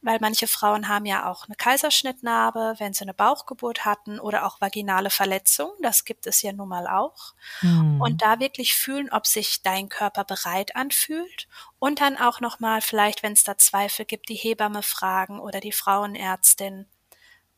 Weil 0.04 0.18
manche 0.20 0.48
Frauen 0.48 0.88
haben 0.88 1.06
ja 1.06 1.30
auch 1.30 1.46
eine 1.46 1.54
Kaiserschnittnarbe, 1.54 2.74
wenn 2.78 2.92
sie 2.92 3.02
eine 3.02 3.14
Bauchgeburt 3.14 3.84
hatten 3.84 4.18
oder 4.18 4.44
auch 4.44 4.60
vaginale 4.60 5.10
Verletzungen. 5.10 5.74
Das 5.80 6.04
gibt 6.04 6.26
es 6.26 6.42
ja 6.42 6.52
nun 6.52 6.68
mal 6.68 6.88
auch 6.88 7.34
Hm. 7.60 8.00
und 8.00 8.20
da 8.22 8.40
wirklich 8.40 8.74
fühlen, 8.74 9.10
ob 9.12 9.26
sich 9.26 9.62
dein 9.62 9.88
Körper 9.88 10.24
bereit 10.24 10.74
anfühlt 10.74 11.48
und 11.78 12.00
dann 12.00 12.16
auch 12.16 12.40
noch 12.40 12.58
mal 12.60 12.80
vielleicht, 12.80 13.22
wenn 13.22 13.32
es 13.32 13.44
da 13.44 13.56
Zweifel 13.56 14.04
gibt, 14.04 14.28
die 14.28 14.34
Hebamme 14.34 14.82
fragen 14.82 15.38
oder 15.38 15.60
die 15.60 15.72
Frauenärztin, 15.72 16.86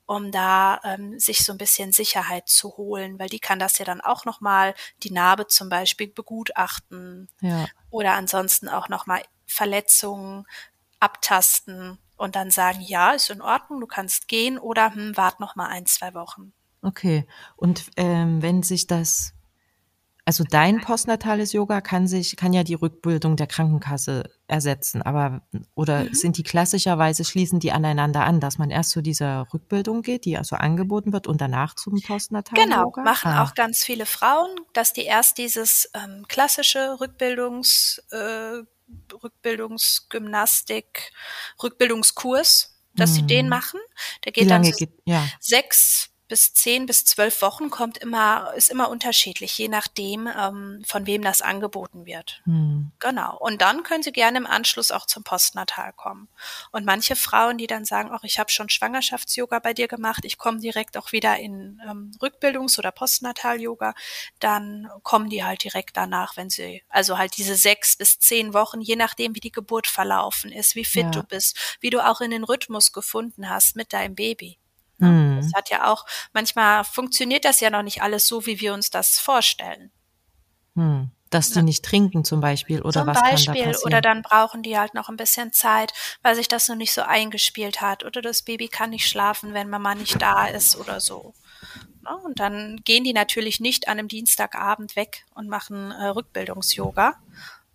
um 0.07 0.31
da 0.31 0.81
ähm, 0.85 1.19
sich 1.19 1.45
so 1.45 1.53
ein 1.53 1.59
bisschen 1.59 1.93
Sicherheit 1.93 2.49
zu 2.49 2.77
holen, 2.77 3.19
weil 3.19 3.29
die 3.31 3.41
kann 3.41 3.59
das 3.59 3.79
ja 3.79 3.87
dann 3.87 4.03
auch 4.03 4.27
noch 4.27 4.41
mal 4.43 4.75
die 5.03 5.11
Narbe 5.11 5.47
zum 5.47 5.71
Beispiel 5.71 6.09
begutachten 6.09 7.29
ja. 7.41 7.67
oder 7.91 8.13
ansonsten 8.13 8.69
auch 8.69 8.89
noch 8.91 9.07
mal 9.07 9.23
Verletzungen 9.47 10.47
abtasten 11.01 11.99
und 12.25 12.37
dann 12.37 12.51
sagen, 12.51 12.81
ja, 12.81 13.13
ist 13.13 13.31
in 13.31 13.43
Ordnung, 13.43 13.81
du 13.81 13.87
kannst 13.87 14.29
gehen 14.29 14.59
oder 14.59 14.95
hm, 14.95 15.17
wart 15.17 15.41
noch 15.41 15.57
mal 15.57 15.69
ein, 15.69 15.87
zwei 15.87 16.15
Wochen. 16.15 16.53
Okay. 16.83 17.27
Und 17.57 17.91
ähm, 17.97 18.43
wenn 18.43 18.63
sich 18.63 18.87
das, 18.87 19.33
also 20.27 20.45
dein 20.45 20.81
postnatales 20.81 21.53
Yoga 21.53 21.81
kann 21.81 22.07
sich, 22.07 22.37
kann 22.37 22.53
ja 22.53 22.63
die 22.65 22.75
Rückbildung 22.75 23.37
der 23.37 23.47
Krankenkasse 23.47 24.31
ersetzen, 24.47 25.03
aber 25.03 25.43
oder 25.75 26.05
Mhm. 26.05 26.15
sind 26.15 26.37
die 26.39 26.43
klassischerweise 26.43 27.25
schließen 27.25 27.61
die 27.61 27.73
aneinander 27.73 28.25
an, 28.25 28.41
dass 28.41 28.59
man 28.59 28.71
erst 28.71 28.91
zu 28.91 29.03
dieser 29.03 29.47
Rückbildung 29.55 30.03
geht, 30.03 30.25
die 30.27 30.37
also 30.39 30.57
angeboten 30.57 31.13
wird 31.13 31.27
und 31.27 31.41
danach 31.41 31.75
zum 31.75 32.03
postnatalen 32.03 32.71
Genau, 32.71 32.83
Yoga? 32.85 33.03
machen 33.03 33.33
Ah, 33.33 33.43
auch 33.43 33.55
ganz 33.55 33.83
viele 33.85 34.07
Frauen, 34.07 34.51
dass 34.75 34.93
die 34.93 35.03
erst 35.05 35.39
dieses 35.39 35.91
ähm, 35.95 36.25
klassische 36.29 37.01
Rückbildungs, 37.01 38.03
äh, 38.13 38.63
Rückbildungsgymnastik, 39.23 41.13
Rückbildungskurs, 41.63 42.77
dass 42.97 43.15
sie 43.15 43.23
den 43.27 43.47
Mhm. 43.47 43.51
machen. 43.51 43.81
Der 44.25 44.33
Wie 44.39 44.45
geht 44.45 44.51
dann 44.51 44.63
lange 44.63 44.73
so 44.73 44.73
geht, 44.73 44.93
ja. 45.07 45.33
sechs 45.41 46.11
bis 46.27 46.55
zehn 46.55 46.87
bis 46.87 47.05
zwölf 47.05 47.43
Wochen, 47.43 47.69
kommt 47.71 47.99
immer, 47.99 48.53
ist 48.57 48.71
immer 48.71 48.89
unterschiedlich, 48.89 49.59
je 49.59 49.69
nachdem, 49.69 50.27
ähm, 50.27 50.83
von 50.87 51.07
wem 51.07 51.23
das 51.23 51.43
angeboten 51.43 52.07
wird. 52.07 52.41
Hm. 52.45 52.93
Genau. 52.99 53.37
Und 53.39 53.61
dann 53.61 53.83
können 53.83 54.03
Sie 54.03 54.13
gerne 54.13 54.39
im 54.39 54.47
Anschluss 54.47 54.91
auch 54.91 55.07
zum 55.07 55.23
Postnatal 55.23 55.93
kommen. 55.93 56.29
Und 56.71 56.87
manche 56.87 57.15
Frauen, 57.15 57.59
die 57.59 57.67
dann 57.67 57.85
sagen, 57.85 58.11
ach, 58.13 58.25
ich 58.25 58.39
habe 58.39 58.51
schon 58.51 58.71
Schwangerschafts-Yoga 58.71 59.59
bei 59.59 59.75
dir 59.75 59.87
gemacht, 59.87 60.25
ich 60.25 60.39
komme 60.39 60.61
direkt 60.61 60.97
auch 60.97 61.13
wieder 61.13 61.39
in 61.39 61.81
ähm, 61.89 62.13
Rückbildungs- 62.21 62.79
oder 62.79 62.91
Postnatal-Yoga, 62.91 63.95
dann 64.41 64.89
kommen 65.03 65.29
die 65.29 65.45
halt 65.45 65.63
direkt 65.65 65.97
danach, 65.97 66.37
wenn 66.37 66.49
sie, 66.49 66.83
also 66.89 67.19
halt 67.19 67.37
diese 67.37 67.57
sechs 67.57 67.97
bis 67.97 68.19
zehn 68.19 68.55
Wochen, 68.55 68.81
je 68.81 68.97
nachdem, 68.97 69.35
wie 69.35 69.41
die 69.41 69.53
Geburt 69.53 69.87
verlaufen 69.87 70.51
ist, 70.53 70.75
wie 70.75 70.85
fit 70.85 71.05
Ja. 71.05 71.11
du 71.11 71.23
bist, 71.23 71.79
wie 71.81 71.91
du 71.91 72.01
auch 72.01 72.21
in 72.21 72.31
den 72.31 72.45
Rhythmus 72.45 72.93
gefunden 72.93 73.51
hast 73.51 73.77
mit 73.77 73.93
deinem 73.93 74.15
Baby. 74.15 74.59
Hm. 75.01 75.37
Das 75.41 75.53
hat 75.55 75.71
ja 75.71 75.91
auch, 75.93 76.07
manchmal 76.33 76.85
funktioniert 76.85 77.45
das 77.45 77.61
ja 77.61 77.71
noch 77.71 77.83
nicht 77.83 78.03
alles 78.03 78.27
so, 78.27 78.47
wie 78.47 78.61
wir 78.61 78.75
uns 78.75 78.91
das 78.91 79.19
vorstellen. 79.19 79.91
Hm. 80.77 81.11
Dass 81.31 81.49
die 81.51 81.57
Ja. 81.59 81.63
nicht 81.63 81.85
trinken 81.85 82.25
zum 82.25 82.41
Beispiel 82.41 82.81
oder 82.83 83.01
Zum 83.01 83.07
was 83.09 83.15
kann 83.17 83.25
da 83.25 83.31
Beispiel, 83.31 83.65
passieren? 83.73 83.87
oder 83.87 84.01
dann 84.01 84.23
brauchen 84.23 84.63
die 84.63 84.79
halt 84.79 84.95
noch 84.95 85.09
ein 85.09 85.17
bisschen 85.17 85.53
Zeit, 85.53 85.93
weil 86.23 86.37
sich 86.37 86.47
das 86.47 86.69
noch 86.69 86.77
nicht 86.77 86.93
so 86.93 87.03
eingespielt 87.03 87.81
hat. 87.81 88.05
Oder 88.05 88.23
das 88.23 88.43
Baby 88.43 88.69
kann 88.69 88.91
nicht 88.91 89.09
schlafen, 89.09 89.53
wenn 89.53 89.69
Mama 89.69 89.95
nicht 89.97 90.21
da 90.23 90.47
ist 90.47 90.77
oder 90.77 91.01
so. 91.01 91.35
Ne? 92.03 92.17
Und 92.25 92.39
dann 92.41 92.81
gehen 92.85 93.03
die 93.05 93.13
natürlich 93.13 93.59
nicht 93.61 93.89
an 93.89 93.99
einem 93.99 94.09
Dienstagabend 94.09 94.97
weg 94.97 95.25
und 95.35 95.49
machen 95.49 95.91
äh, 95.93 96.07
Rückbildungs-Yoga. 96.07 97.17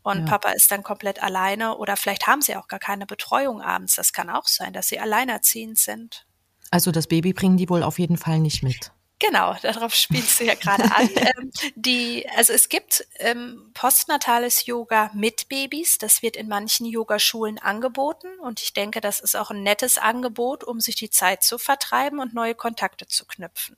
Und 0.04 0.20
Ja. 0.20 0.26
Papa 0.26 0.52
ist 0.52 0.72
dann 0.72 0.84
komplett 0.84 1.22
alleine. 1.22 1.78
Oder 1.78 1.98
vielleicht 1.98 2.28
haben 2.28 2.42
sie 2.42 2.56
auch 2.56 2.68
gar 2.70 2.80
keine 2.80 3.06
Betreuung 3.06 3.62
abends. 3.62 3.96
Das 3.96 4.14
kann 4.14 4.30
auch 4.30 4.48
sein, 4.48 4.72
dass 4.74 4.88
sie 4.88 5.00
alleinerziehend 5.00 5.78
sind. 5.78 6.26
Also 6.72 6.92
das 6.92 7.08
Baby 7.08 7.34
bringen 7.34 7.58
die 7.58 7.70
wohl 7.70 7.84
auf 7.84 8.00
jeden 8.00 8.18
Fall 8.18 8.40
nicht 8.40 8.64
mit. 8.64 8.92
Genau, 9.20 9.54
darauf 9.62 9.94
spielst 9.94 10.40
du 10.40 10.46
ja 10.46 10.56
gerade 10.56 10.84
an. 10.96 11.10
ähm, 11.16 11.52
die, 11.76 12.26
also 12.38 12.54
es 12.54 12.70
gibt 12.70 13.06
ähm, 13.18 13.70
postnatales 13.74 14.66
Yoga 14.66 15.12
mit 15.14 15.50
Babys. 15.50 15.98
Das 15.98 16.22
wird 16.22 16.38
in 16.38 16.48
manchen 16.48 16.86
Yogaschulen 16.86 17.60
angeboten 17.60 18.30
und 18.42 18.62
ich 18.62 18.72
denke, 18.74 19.02
das 19.02 19.20
ist 19.20 19.36
auch 19.36 19.52
ein 19.52 19.62
nettes 19.62 19.98
Angebot, 19.98 20.64
um 20.64 20.80
sich 20.80 20.96
die 20.96 21.10
Zeit 21.10 21.44
zu 21.44 21.58
vertreiben 21.58 22.20
und 22.20 22.34
neue 22.34 22.56
Kontakte 22.56 23.08
zu 23.08 23.26
knüpfen. 23.26 23.76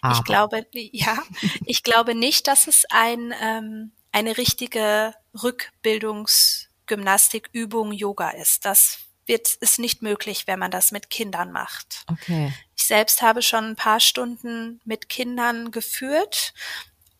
Aber, 0.00 0.14
Ich 0.14 0.24
glaube, 0.24 0.66
ja, 0.72 1.22
ich 1.66 1.82
glaube 1.82 2.14
nicht, 2.14 2.46
dass 2.46 2.66
es 2.66 2.86
ein, 2.88 3.34
ähm, 3.42 3.92
eine 4.10 4.38
richtige 4.38 5.12
Rückbildungsgymnastikübung 5.40 7.92
Yoga 7.92 8.30
ist. 8.30 8.64
Das 8.64 9.00
wird, 9.30 9.54
ist 9.54 9.78
nicht 9.78 10.02
möglich, 10.02 10.46
wenn 10.46 10.58
man 10.58 10.70
das 10.70 10.92
mit 10.92 11.08
Kindern 11.08 11.52
macht. 11.52 12.04
okay. 12.10 12.52
Ich 12.76 12.84
selbst 12.84 13.22
habe 13.22 13.40
schon 13.40 13.64
ein 13.64 13.76
paar 13.76 14.00
Stunden 14.00 14.80
mit 14.84 15.08
Kindern 15.08 15.70
geführt 15.70 16.52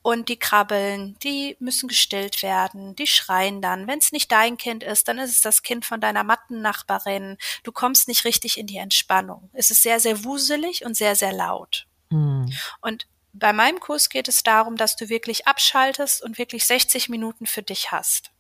und 0.03 0.29
die 0.29 0.39
krabbeln, 0.39 1.17
die 1.23 1.57
müssen 1.61 1.89
gestillt 1.89 2.43
werden, 2.43 2.97
die 2.97 3.07
schreien 3.07 3.63
dann. 3.63 3.87
Wenn 3.87 3.99
es 3.99 4.13
nicht 4.13 4.33
dein 4.33 4.57
Kind 4.57 4.83
ist, 4.83 5.07
dann 5.09 5.19
ist 5.19 5.31
es 5.31 5.41
das 5.43 5.63
Kind 5.63 5.85
von 5.85 6.01
deiner 6.01 6.25
Mattennachbarin. 6.25 7.37
Du 7.63 7.73
kommst 7.73 8.09
nicht 8.09 8.25
richtig 8.25 8.59
in 8.59 8.67
die 8.67 8.79
Entspannung. 8.79 9.51
Es 9.53 9.71
ist 9.71 9.83
sehr, 9.83 10.01
sehr 10.01 10.25
wuselig 10.25 10.85
und 10.85 10.97
sehr, 10.97 11.15
sehr 11.15 11.33
laut. 11.33 11.87
Hm. 12.11 12.51
Und 12.81 13.07
bei 13.33 13.53
meinem 13.53 13.79
Kurs 13.79 14.09
geht 14.09 14.27
es 14.27 14.43
darum, 14.43 14.77
dass 14.77 14.97
du 14.97 15.09
wirklich 15.09 15.47
abschaltest 15.47 16.23
und 16.23 16.39
wirklich 16.39 16.67
60 16.67 17.09
Minuten 17.09 17.47
für 17.47 17.63
dich 17.63 17.93
hast 17.93 18.33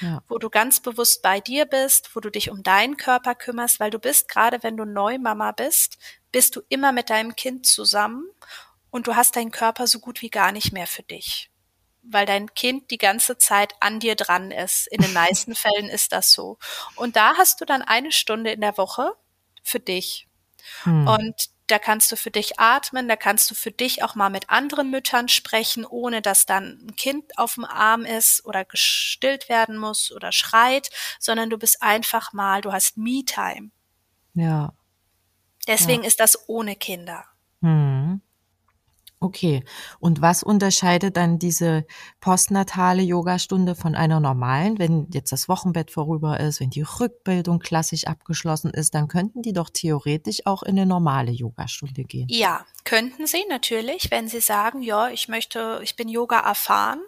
Ja. 0.00 0.22
wo 0.28 0.38
du 0.38 0.50
ganz 0.50 0.80
bewusst 0.80 1.22
bei 1.22 1.40
dir 1.40 1.64
bist, 1.66 2.14
wo 2.14 2.20
du 2.20 2.30
dich 2.30 2.50
um 2.50 2.62
deinen 2.62 2.96
Körper 2.96 3.34
kümmerst, 3.34 3.80
weil 3.80 3.90
du 3.90 3.98
bist, 3.98 4.28
gerade 4.28 4.62
wenn 4.62 4.76
du 4.76 4.84
Neumama 4.84 5.52
bist, 5.52 5.98
bist 6.32 6.56
du 6.56 6.62
immer 6.68 6.92
mit 6.92 7.10
deinem 7.10 7.36
Kind 7.36 7.66
zusammen 7.66 8.24
und 8.90 9.06
du 9.06 9.16
hast 9.16 9.36
deinen 9.36 9.50
Körper 9.50 9.86
so 9.86 9.98
gut 9.98 10.22
wie 10.22 10.30
gar 10.30 10.52
nicht 10.52 10.72
mehr 10.72 10.86
für 10.86 11.02
dich. 11.02 11.50
Weil 12.02 12.26
dein 12.26 12.54
Kind 12.54 12.90
die 12.90 12.98
ganze 12.98 13.36
Zeit 13.38 13.74
an 13.80 14.00
dir 14.00 14.14
dran 14.14 14.50
ist. 14.50 14.86
In 14.88 15.02
den 15.02 15.12
meisten 15.12 15.54
Fällen 15.56 15.88
ist 15.88 16.12
das 16.12 16.32
so. 16.32 16.58
Und 16.96 17.16
da 17.16 17.36
hast 17.36 17.60
du 17.60 17.64
dann 17.64 17.82
eine 17.82 18.12
Stunde 18.12 18.50
in 18.50 18.60
der 18.60 18.78
Woche 18.78 19.12
für 19.62 19.80
dich. 19.80 20.26
Hm. 20.84 21.06
Und 21.06 21.50
da 21.70 21.78
kannst 21.78 22.10
du 22.10 22.16
für 22.16 22.30
dich 22.30 22.58
atmen, 22.58 23.08
da 23.08 23.16
kannst 23.16 23.50
du 23.50 23.54
für 23.54 23.70
dich 23.70 24.02
auch 24.02 24.14
mal 24.14 24.30
mit 24.30 24.50
anderen 24.50 24.90
Müttern 24.90 25.28
sprechen, 25.28 25.84
ohne 25.84 26.22
dass 26.22 26.46
dann 26.46 26.78
ein 26.86 26.96
Kind 26.96 27.38
auf 27.38 27.54
dem 27.54 27.64
Arm 27.64 28.04
ist 28.04 28.44
oder 28.44 28.64
gestillt 28.64 29.48
werden 29.48 29.78
muss 29.78 30.10
oder 30.10 30.32
schreit, 30.32 30.90
sondern 31.20 31.50
du 31.50 31.58
bist 31.58 31.82
einfach 31.82 32.32
mal, 32.32 32.60
du 32.60 32.72
hast 32.72 32.96
Me-Time. 32.96 33.70
ja. 34.34 34.72
Deswegen 35.66 36.02
ist 36.02 36.18
das 36.18 36.48
ohne 36.48 36.76
Kinder. 36.76 37.26
Hm. 37.60 38.22
Okay. 39.20 39.64
Und 39.98 40.22
was 40.22 40.44
unterscheidet 40.44 41.16
dann 41.16 41.40
diese 41.40 41.84
postnatale 42.20 43.02
Yogastunde 43.02 43.74
von 43.74 43.96
einer 43.96 44.20
normalen? 44.20 44.78
Wenn 44.78 45.08
jetzt 45.12 45.32
das 45.32 45.48
Wochenbett 45.48 45.90
vorüber 45.90 46.38
ist, 46.38 46.60
wenn 46.60 46.70
die 46.70 46.82
Rückbildung 46.82 47.58
klassisch 47.58 48.06
abgeschlossen 48.06 48.70
ist, 48.70 48.94
dann 48.94 49.08
könnten 49.08 49.42
die 49.42 49.52
doch 49.52 49.70
theoretisch 49.70 50.46
auch 50.46 50.62
in 50.62 50.78
eine 50.78 50.86
normale 50.86 51.32
Yogastunde 51.32 52.04
gehen. 52.04 52.28
Ja, 52.30 52.64
könnten 52.84 53.26
Sie 53.26 53.44
natürlich, 53.48 54.12
wenn 54.12 54.28
Sie 54.28 54.40
sagen, 54.40 54.82
ja, 54.82 55.08
ich 55.08 55.26
möchte, 55.26 55.80
ich 55.82 55.96
bin 55.96 56.08
Yoga 56.08 56.38
erfahren, 56.38 57.00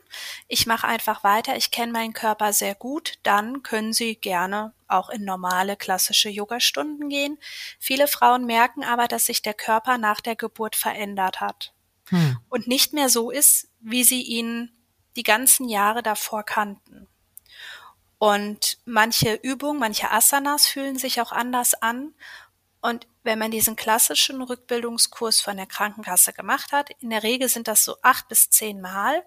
ich 0.49 0.67
mache 0.67 0.89
einfach 0.89 1.23
weiter, 1.23 1.57
ich 1.57 1.71
kenne 1.71 1.93
meinen 1.93 2.13
Körper 2.13 2.53
sehr 2.53 2.75
gut, 2.75 3.19
dann 3.23 3.63
können 3.63 3.93
Sie 3.93 4.17
gerne 4.17 4.73
auch 4.89 5.11
in 5.11 5.25
normale 5.25 5.77
klassische 5.77 6.29
Yogastunden 6.29 7.09
gehen. 7.09 7.39
Viele 7.79 8.09
Frauen 8.09 8.47
merken 8.47 8.83
aber, 8.83 9.07
dass 9.07 9.27
sich 9.27 9.43
der 9.43 9.55
Körper 9.55 9.97
nach 9.97 10.21
der 10.21 10.35
Geburt 10.35 10.75
verändert 10.75 11.41
hat 11.41 11.73
Hm. 12.11 12.39
und 12.49 12.67
nicht 12.69 12.93
mehr 12.93 13.09
so 13.09 13.31
ist, 13.31 13.69
wie 13.81 14.05
sie 14.05 14.23
ihn 14.23 14.71
die 15.17 15.23
ganzen 15.23 15.69
Jahre 15.69 16.03
davor 16.03 16.45
kannten. 16.45 17.09
Und 18.19 18.79
manche 18.85 19.35
Übungen, 19.35 19.79
manche 19.81 20.11
Asanas 20.11 20.67
fühlen 20.67 20.99
sich 20.99 21.21
auch 21.21 21.33
anders 21.33 21.75
an. 21.75 22.13
Und 22.83 23.07
wenn 23.23 23.39
man 23.39 23.51
diesen 23.51 23.77
klassischen 23.77 24.43
Rückbildungskurs 24.43 25.41
von 25.41 25.57
der 25.57 25.67
Krankenkasse 25.67 26.33
gemacht 26.33 26.73
hat, 26.73 26.91
in 27.01 27.11
der 27.11 27.23
Regel 27.23 27.49
sind 27.49 27.67
das 27.69 27.85
so 27.85 27.97
acht 28.03 28.29
bis 28.29 28.51
zehn 28.51 28.81
Mal, 28.81 29.25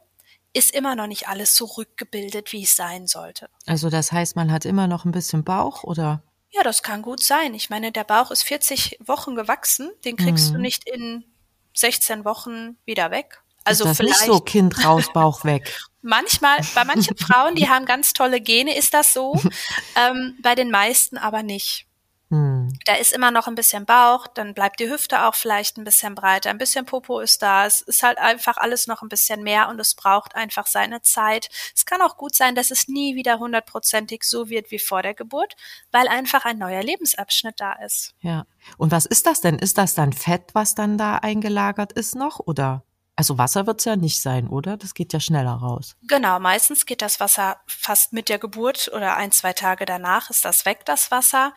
ist 0.54 0.72
immer 0.72 0.96
noch 0.96 1.08
nicht 1.08 1.28
alles 1.28 1.56
so 1.56 1.66
rückgebildet, 1.66 2.52
wie 2.54 2.64
es 2.64 2.76
sein 2.76 3.08
sollte. 3.08 3.50
Also 3.66 3.90
das 3.90 4.12
heißt, 4.12 4.36
man 4.36 4.52
hat 4.52 4.66
immer 4.66 4.88
noch 4.88 5.06
ein 5.06 5.12
bisschen 5.12 5.44
Bauch 5.44 5.84
oder? 5.84 6.22
Ja, 6.52 6.62
das 6.62 6.84
kann 6.84 7.02
gut 7.02 7.24
sein. 7.24 7.56
Ich 7.56 7.72
meine, 7.72 7.92
der 7.92 8.04
Bauch 8.04 8.30
ist 8.30 8.44
40 8.44 9.00
Wochen 9.04 9.34
gewachsen, 9.34 9.92
den 10.06 10.18
kriegst 10.18 10.52
du 10.52 10.56
Mhm. 10.56 10.62
nicht 10.62 10.88
in 10.88 11.26
16 11.74 12.26
Wochen 12.26 12.78
wieder 12.86 13.12
weg. 13.12 13.44
Also 13.64 13.86
ist 13.86 14.00
das 14.00 14.06
nicht 14.06 14.20
so 14.20 14.40
Kind 14.40 14.84
raus, 14.84 15.12
Bauch 15.14 15.44
weg. 15.46 15.80
Manchmal, 16.02 16.60
bei 16.76 16.84
manchen 16.84 17.18
Frauen, 17.18 17.56
die 17.56 17.70
haben 17.70 17.86
ganz 17.86 18.14
tolle 18.14 18.42
Gene, 18.42 18.76
ist 18.76 18.94
das 18.94 19.14
so. 19.14 19.40
ähm, 19.96 20.38
bei 20.42 20.56
den 20.56 20.70
meisten 20.70 21.18
aber 21.18 21.44
nicht. 21.44 21.88
Hm. 22.34 22.74
Da 22.86 22.96
ist 22.96 23.14
immer 23.14 23.30
noch 23.30 23.48
ein 23.48 23.54
bisschen 23.54 23.86
Bauch, 23.86 24.26
dann 24.26 24.56
bleibt 24.56 24.80
die 24.80 24.90
Hüfte 24.90 25.26
auch 25.26 25.36
vielleicht 25.36 25.78
ein 25.78 25.84
bisschen 25.84 26.16
breiter, 26.16 26.50
ein 26.50 26.58
bisschen 26.58 26.84
Popo 26.84 27.20
ist 27.20 27.44
da. 27.44 27.68
Es 27.68 27.82
ist 27.82 28.02
halt 28.02 28.18
einfach 28.18 28.58
alles 28.58 28.88
noch 28.88 29.04
ein 29.04 29.10
bisschen 29.10 29.44
mehr 29.44 29.70
und 29.70 29.80
es 29.80 29.94
braucht 29.94 30.36
einfach 30.36 30.66
seine 30.66 31.04
Zeit. 31.04 31.50
Es 31.76 31.86
kann 31.86 32.02
auch 32.02 32.18
gut 32.18 32.34
sein, 32.34 32.56
dass 32.56 32.72
es 32.72 32.88
nie 32.88 33.16
wieder 33.16 33.38
hundertprozentig 33.38 34.24
so 34.24 34.50
wird 34.50 34.72
wie 34.72 34.80
vor 34.80 35.04
der 35.04 35.14
Geburt, 35.14 35.56
weil 35.92 36.08
einfach 36.08 36.44
ein 36.44 36.58
neuer 36.58 36.82
Lebensabschnitt 36.82 37.60
da 37.60 37.74
ist. 37.74 38.16
Ja. 38.22 38.48
Und 38.78 38.92
was 38.92 39.06
ist 39.06 39.28
das 39.28 39.42
denn? 39.42 39.60
Ist 39.60 39.78
das 39.78 39.94
dann 39.94 40.12
Fett, 40.12 40.56
was 40.56 40.74
dann 40.74 40.98
da 40.98 41.18
eingelagert 41.18 41.94
ist 41.94 42.16
noch 42.16 42.40
oder? 42.40 42.84
Also 43.16 43.38
Wasser 43.38 43.68
wird's 43.68 43.86
ja 43.86 43.96
nicht 43.96 44.22
sein, 44.22 44.48
oder? 44.48 44.76
Das 44.76 44.96
geht 44.96 45.14
ja 45.14 45.20
schneller 45.20 45.54
raus. 45.54 45.96
Genau, 46.08 46.40
meistens 46.40 46.88
geht 46.88 47.04
das 47.04 47.20
Wasser 47.20 47.58
fast 47.68 48.12
mit 48.12 48.28
der 48.28 48.40
Geburt 48.40 48.90
oder 48.92 49.16
ein, 49.18 49.32
zwei 49.32 49.54
Tage 49.54 49.86
danach 49.86 50.32
ist 50.32 50.46
das 50.46 50.66
weg, 50.66 50.84
das 50.86 51.12
Wasser. 51.12 51.54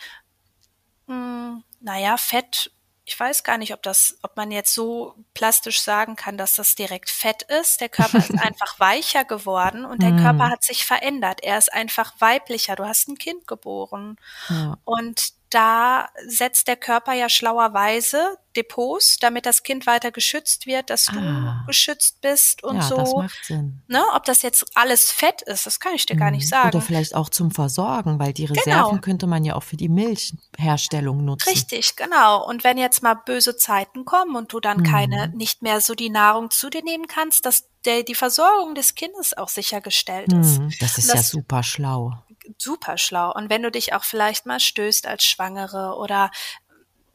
Hm, 1.07 1.63
naja, 1.81 2.17
Fett, 2.17 2.71
ich 3.05 3.19
weiß 3.19 3.45
gar 3.45 3.57
nicht, 3.57 3.73
ob 3.73 3.83
das, 3.85 4.19
ob 4.23 4.37
man 4.37 4.51
jetzt 4.51 4.75
so 4.75 5.15
plastisch 5.33 5.81
sagen 5.81 6.17
kann, 6.17 6.37
dass 6.37 6.55
das 6.55 6.75
direkt 6.75 7.09
Fett 7.09 7.45
ist. 7.45 7.81
Der 7.81 7.89
Körper 7.89 8.19
ist 8.19 8.31
einfach 8.43 8.81
weicher 8.81 9.25
geworden 9.25 9.85
und 9.85 10.03
der 10.03 10.11
mm. 10.11 10.19
Körper 10.19 10.51
hat 10.51 10.65
sich 10.65 10.85
verändert. 10.85 11.41
Er 11.43 11.57
ist 11.57 11.73
einfach 11.73 12.15
weiblicher. 12.19 12.75
Du 12.75 12.85
hast 12.85 13.09
ein 13.09 13.17
Kind 13.17 13.47
geboren. 13.47 14.17
Ja. 14.49 14.77
Und 14.85 15.35
da 15.57 16.11
setzt 16.27 16.69
der 16.69 16.77
Körper 16.77 17.15
ja 17.15 17.31
schlauerweise 17.31 18.37
Depots, 18.57 19.17
damit 19.17 19.47
das 19.47 19.63
Kind 19.63 19.87
weiter 19.87 20.11
geschützt 20.11 20.67
wird, 20.67 20.91
dass 20.91 21.07
du 21.07 21.19
ah. 21.19 21.65
geschützt 21.67 22.21
bist 22.21 22.63
und 22.63 22.77
ja, 22.77 22.83
so. 22.83 22.97
Das 22.97 23.15
macht 23.15 23.45
Sinn. 23.45 23.81
Ne, 23.89 24.03
ob 24.15 24.25
das 24.25 24.43
jetzt 24.43 24.67
alles 24.75 25.11
Fett 25.11 25.41
ist, 25.43 25.65
das 25.65 25.81
kann 25.81 25.95
ich 25.95 26.05
dir 26.05 26.15
mhm. 26.15 26.21
gar 26.21 26.31
nicht 26.31 26.45
mhm. 26.45 26.51
sagen. 26.51 26.69
Oder 26.69 26.83
vielleicht 26.83 27.15
auch 27.15 27.31
zum 27.31 27.51
Versorgen, 27.53 28.19
weil 28.19 28.35
die 28.35 28.45
Reserven 28.45 28.91
genau. 28.91 29.01
könnte 29.01 29.27
man 29.27 29.45
ja 29.45 29.55
auch 29.55 29.63
für 29.63 29.79
die 29.79 29.89
Milchherstellung 29.89 31.25
nutzen. 31.25 31.49
Richtig, 31.49 31.97
genau. 31.97 32.47
Und 32.47 32.63
wenn 32.63 32.77
jetzt 32.77 33.03
mal 33.03 33.15
böse 33.15 33.57
Zeiten 33.57 34.05
kommen 34.05 34.37
und 34.37 34.53
du 34.53 34.61
dann 34.61 34.81
mhm. 34.81 34.85
keine, 34.85 35.29
nicht 35.29 35.63
mehr 35.63 35.81
so 35.81 35.95
die 35.95 36.11
Nahrung 36.11 36.51
zu 36.51 36.69
dir 36.69 36.83
nehmen 36.83 37.07
kannst, 37.07 37.47
dass 37.47 37.65
der, 37.87 38.03
die 38.03 38.15
Versorgung 38.15 38.75
des 38.75 38.95
Kindes 38.95 39.35
auch 39.35 39.49
sichergestellt 39.49 40.31
ist. 40.35 40.59
Mhm. 40.59 40.71
Das 40.81 40.99
ist 40.99 41.09
das, 41.09 41.17
ja 41.17 41.23
super 41.23 41.63
schlau 41.63 42.13
super 42.59 42.99
schlau. 42.99 43.33
Und 43.33 43.51
wenn 43.51 43.63
du 43.63 43.71
dich 43.71 43.93
auch 43.95 44.05
vielleicht 44.05 44.47
mal 44.47 44.61
stößt 44.61 45.07
als 45.07 45.25
Schwangere 45.25 45.97
oder 45.97 46.31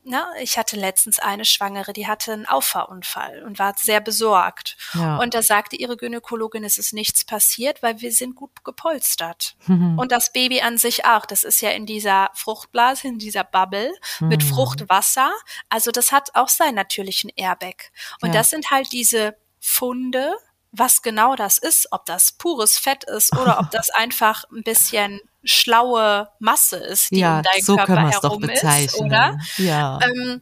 na, 0.03 0.31
ich 0.41 0.57
hatte 0.57 0.77
letztens 0.77 1.19
eine 1.19 1.45
Schwangere, 1.45 1.93
die 1.93 2.07
hatte 2.07 2.33
einen 2.33 2.47
Auffahrunfall 2.47 3.43
und 3.43 3.59
war 3.59 3.75
sehr 3.77 4.01
besorgt. 4.01 4.75
Ja. 4.93 5.17
Und 5.17 5.35
da 5.35 5.43
sagte 5.43 5.75
ihre 5.75 5.95
Gynäkologin, 5.95 6.63
es 6.63 6.79
ist 6.79 6.93
nichts 6.93 7.23
passiert, 7.23 7.83
weil 7.83 8.01
wir 8.01 8.11
sind 8.11 8.35
gut 8.35 8.63
gepolstert. 8.63 9.55
Mhm. 9.67 9.99
Und 9.99 10.11
das 10.11 10.33
Baby 10.33 10.61
an 10.61 10.79
sich 10.79 11.05
auch. 11.05 11.25
Das 11.27 11.43
ist 11.43 11.61
ja 11.61 11.69
in 11.69 11.85
dieser 11.85 12.31
Fruchtblase, 12.33 13.07
in 13.07 13.19
dieser 13.19 13.43
Bubble 13.43 13.91
mhm. 14.19 14.27
mit 14.29 14.43
Fruchtwasser. 14.43 15.31
Also 15.69 15.91
das 15.91 16.11
hat 16.11 16.29
auch 16.33 16.49
seinen 16.49 16.75
natürlichen 16.75 17.29
Airbag. 17.35 17.91
Und 18.21 18.29
ja. 18.29 18.33
das 18.33 18.49
sind 18.49 18.71
halt 18.71 18.91
diese 18.91 19.35
Funde, 19.59 20.35
was 20.71 21.01
genau 21.01 21.35
das 21.35 21.57
ist, 21.57 21.87
ob 21.91 22.05
das 22.05 22.31
pures 22.31 22.77
Fett 22.77 23.03
ist 23.03 23.35
oder 23.37 23.59
ob 23.59 23.71
das 23.71 23.89
einfach 23.89 24.45
ein 24.51 24.63
bisschen 24.63 25.19
schlaue 25.43 26.29
Masse 26.39 26.77
ist, 26.77 27.11
die 27.11 27.19
ja, 27.19 27.37
um 27.37 27.43
deinen 27.43 27.63
so 27.63 27.75
Körper 27.75 28.09
herum 28.09 28.43
ist, 28.43 28.95
oder? 28.99 29.37
Ja. 29.57 29.99
Ähm, 30.01 30.41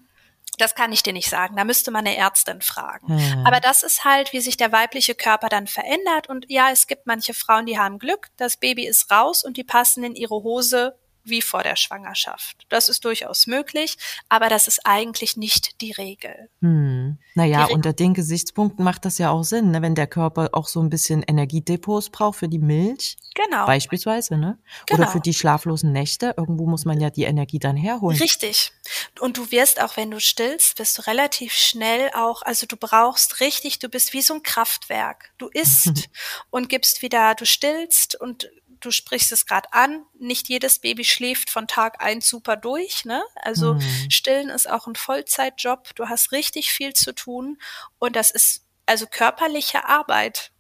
das 0.57 0.75
kann 0.75 0.91
ich 0.91 1.03
dir 1.03 1.13
nicht 1.13 1.29
sagen. 1.29 1.55
Da 1.55 1.63
müsste 1.63 1.89
man 1.89 2.05
eine 2.05 2.17
Ärztin 2.17 2.61
fragen. 2.61 3.07
Hm. 3.07 3.45
Aber 3.47 3.59
das 3.61 3.81
ist 3.81 4.03
halt, 4.03 4.33
wie 4.33 4.41
sich 4.41 4.57
der 4.57 4.71
weibliche 4.71 5.15
Körper 5.15 5.47
dann 5.47 5.67
verändert. 5.67 6.27
Und 6.27 6.45
ja, 6.49 6.69
es 6.69 6.85
gibt 6.85 7.07
manche 7.07 7.33
Frauen, 7.33 7.65
die 7.65 7.79
haben 7.79 7.97
Glück. 7.97 8.27
Das 8.35 8.57
Baby 8.57 8.85
ist 8.85 9.09
raus 9.09 9.43
und 9.43 9.55
die 9.55 9.63
passen 9.63 10.03
in 10.03 10.15
ihre 10.15 10.35
Hose 10.35 10.97
wie 11.29 11.41
vor 11.41 11.63
der 11.63 11.75
Schwangerschaft. 11.75 12.65
Das 12.69 12.89
ist 12.89 13.05
durchaus 13.05 13.47
möglich, 13.47 13.97
aber 14.29 14.49
das 14.49 14.67
ist 14.67 14.85
eigentlich 14.85 15.37
nicht 15.37 15.81
die 15.81 15.91
Regel. 15.91 16.49
Hm. 16.61 17.17
Naja, 17.35 17.67
die 17.67 17.73
unter 17.73 17.93
den 17.93 18.13
Gesichtspunkten 18.13 18.83
macht 18.83 19.05
das 19.05 19.17
ja 19.17 19.31
auch 19.31 19.43
Sinn, 19.43 19.71
ne? 19.71 19.81
wenn 19.81 19.95
der 19.95 20.07
Körper 20.07 20.49
auch 20.53 20.67
so 20.67 20.81
ein 20.81 20.89
bisschen 20.89 21.23
Energiedepots 21.23 22.09
braucht 22.09 22.39
für 22.39 22.49
die 22.49 22.59
Milch. 22.59 23.17
Genau. 23.35 23.65
Beispielsweise, 23.65 24.37
ne? 24.37 24.57
Genau. 24.85 25.03
Oder 25.03 25.11
für 25.11 25.19
die 25.19 25.33
schlaflosen 25.33 25.91
Nächte. 25.91 26.33
Irgendwo 26.35 26.65
muss 26.65 26.85
man 26.85 26.99
ja 26.99 27.09
die 27.09 27.23
Energie 27.23 27.59
dann 27.59 27.77
herholen. 27.77 28.17
Richtig. 28.17 28.73
Und 29.19 29.37
du 29.37 29.51
wirst 29.51 29.81
auch, 29.81 29.95
wenn 29.97 30.11
du 30.11 30.19
stillst, 30.19 30.79
wirst 30.79 30.97
du 30.97 31.07
relativ 31.07 31.53
schnell 31.53 32.09
auch, 32.13 32.41
also 32.41 32.65
du 32.65 32.75
brauchst 32.75 33.39
richtig, 33.39 33.79
du 33.79 33.87
bist 33.89 34.13
wie 34.13 34.21
so 34.21 34.33
ein 34.33 34.43
Kraftwerk. 34.43 35.31
Du 35.37 35.47
isst 35.47 36.09
und 36.49 36.69
gibst 36.69 37.01
wieder, 37.01 37.35
du 37.35 37.45
stillst 37.45 38.19
und 38.19 38.49
du 38.79 38.91
sprichst 38.91 39.31
es 39.31 39.45
gerade 39.45 39.71
an, 39.73 40.05
nicht 40.17 40.49
jedes 40.49 40.79
Baby 40.79 41.03
schläft 41.03 41.49
von 41.49 41.67
Tag 41.67 42.01
eins 42.01 42.27
super 42.27 42.55
durch. 42.55 43.05
Ne? 43.05 43.23
Also 43.35 43.75
mhm. 43.75 44.09
Stillen 44.09 44.49
ist 44.49 44.69
auch 44.69 44.87
ein 44.87 44.95
Vollzeitjob. 44.95 45.95
Du 45.95 46.07
hast 46.09 46.31
richtig 46.31 46.71
viel 46.71 46.93
zu 46.93 47.13
tun 47.13 47.57
und 47.99 48.15
das 48.15 48.31
ist 48.31 48.65
also 48.85 49.05
körperliche 49.05 49.85
Arbeit. 49.85 50.51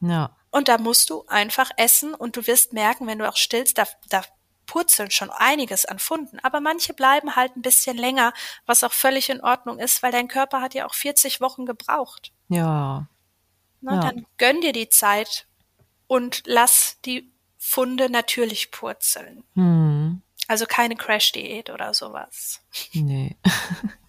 Ja. 0.00 0.36
Und 0.50 0.68
da 0.68 0.78
musst 0.78 1.10
du 1.10 1.24
einfach 1.26 1.70
essen 1.76 2.14
und 2.14 2.36
du 2.36 2.46
wirst 2.46 2.72
merken, 2.72 3.06
wenn 3.06 3.18
du 3.18 3.28
auch 3.28 3.36
stillst, 3.36 3.78
da, 3.78 3.84
da 4.08 4.22
purzeln 4.66 5.10
schon 5.10 5.30
einiges 5.30 5.84
an 5.84 5.98
Funden. 5.98 6.38
Aber 6.40 6.60
manche 6.60 6.94
bleiben 6.94 7.36
halt 7.36 7.56
ein 7.56 7.62
bisschen 7.62 7.96
länger, 7.96 8.32
was 8.66 8.84
auch 8.84 8.92
völlig 8.92 9.28
in 9.28 9.40
Ordnung 9.40 9.78
ist, 9.78 10.02
weil 10.02 10.12
dein 10.12 10.28
Körper 10.28 10.60
hat 10.60 10.74
ja 10.74 10.86
auch 10.86 10.94
40 10.94 11.40
Wochen 11.40 11.66
gebraucht. 11.66 12.32
Ja. 12.48 13.08
Na, 13.80 13.94
ja. 13.94 14.00
Dann 14.00 14.26
gönn 14.38 14.60
dir 14.60 14.72
die 14.72 14.88
Zeit 14.88 15.48
und 16.06 16.42
lass 16.46 16.89
die 17.04 17.32
Funde 17.58 18.10
natürlich 18.10 18.70
purzeln. 18.70 19.44
Hm. 19.54 20.22
Also 20.48 20.66
keine 20.66 20.96
Crash-Diät 20.96 21.70
oder 21.70 21.94
sowas. 21.94 22.60
Nee. 22.92 23.36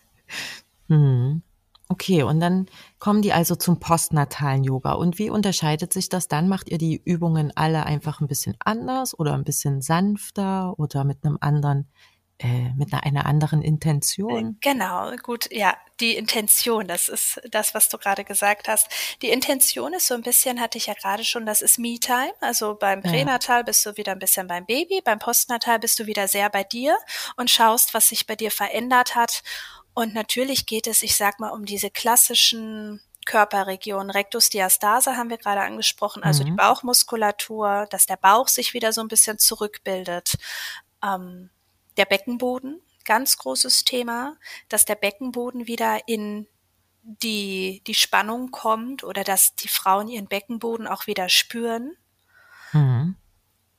hm. 0.88 1.44
Okay, 1.92 2.24
und 2.24 2.40
dann 2.40 2.68
kommen 3.00 3.22
die 3.22 3.34
also 3.34 3.58
zum 3.58 3.82
postnatalen 3.82 4.64
Yoga. 4.64 4.94
Und 4.94 5.20
wie 5.20 5.30
unterscheidet 5.30 5.92
sich 5.92 6.08
das 6.08 6.30
dann? 6.30 6.48
Macht 6.48 6.70
ihr 6.70 6.78
die 6.78 7.02
Übungen 7.04 7.52
alle 7.56 7.86
einfach 7.86 8.22
ein 8.22 8.30
bisschen 8.30 8.56
anders 8.60 9.20
oder 9.20 9.34
ein 9.34 9.44
bisschen 9.44 9.82
sanfter 9.82 10.80
oder 10.80 11.04
mit 11.04 11.26
einem 11.26 11.38
anderen 11.42 11.90
äh, 12.44 12.74
mit 12.76 12.92
einer, 12.92 13.04
einer 13.04 13.26
anderen 13.26 13.62
Intention. 13.62 14.58
Genau, 14.62 15.16
gut, 15.18 15.48
ja, 15.52 15.76
die 16.00 16.16
Intention, 16.16 16.88
das 16.88 17.08
ist 17.08 17.40
das, 17.52 17.74
was 17.74 17.90
du 17.90 17.98
gerade 17.98 18.24
gesagt 18.24 18.68
hast. 18.68 18.88
Die 19.22 19.30
Intention 19.30 19.94
ist 19.94 20.08
so 20.08 20.16
ein 20.16 20.24
bisschen, 20.24 20.60
hatte 20.60 20.78
ich 20.78 20.88
ja 20.88 20.94
gerade 20.94 21.24
schon, 21.24 21.46
das 21.46 21.62
ist 21.62 21.78
Me-Time. 21.78 22.34
Also 22.40 22.76
beim 22.76 23.02
Pränatal 23.02 23.60
ja. 23.60 23.64
bist 23.64 23.86
du 23.86 23.98
wieder 23.98 24.12
ein 24.12 24.20
bisschen 24.20 24.48
beim 24.48 24.66
Baby, 24.66 25.02
beim 25.04 25.20
Postnatal 25.20 25.80
bist 25.80 26.00
du 26.00 26.08
wieder 26.08 26.28
sehr 26.28 26.50
bei 26.50 26.64
dir 26.64 26.98
und 27.38 27.50
schaust, 27.50 27.94
was 27.94 28.10
sich 28.10 28.26
bei 28.26 28.36
dir 28.36 28.52
verändert 28.52 29.16
hat. 29.16 29.44
Und 29.94 30.14
natürlich 30.14 30.66
geht 30.66 30.88
es, 30.88 31.04
ich 31.04 31.16
sag 31.16 31.40
mal, 31.40 31.50
um 31.50 31.66
diese 31.66 31.90
klassischen 31.90 33.02
Körperregionen. 33.26 34.10
Rectusdiastase 34.10 35.16
haben 35.16 35.30
wir 35.30 35.38
gerade 35.38 35.62
angesprochen, 35.62 36.24
also 36.24 36.44
mhm. 36.44 36.48
die 36.48 36.52
Bauchmuskulatur, 36.54 37.88
dass 37.92 38.08
der 38.08 38.18
Bauch 38.18 38.48
sich 38.48 38.74
wieder 38.74 38.94
so 38.94 39.02
ein 39.02 39.08
bisschen 39.08 39.38
zurückbildet. 39.38 40.36
Ähm, 41.04 41.50
der 41.98 42.06
Beckenboden, 42.06 42.82
ganz 43.06 43.38
großes 43.38 43.84
Thema, 43.86 44.38
dass 44.70 44.86
der 44.86 44.96
Beckenboden 44.96 45.68
wieder 45.68 46.08
in 46.08 46.48
die, 47.04 47.82
die 47.88 47.96
Spannung 47.96 48.52
kommt 48.52 49.04
oder 49.04 49.24
dass 49.24 49.56
die 49.56 49.68
Frauen 49.68 50.08
ihren 50.08 50.28
Beckenboden 50.28 50.88
auch 50.88 51.08
wieder 51.08 51.30
spüren. 51.30 51.98
Mhm. 52.74 53.16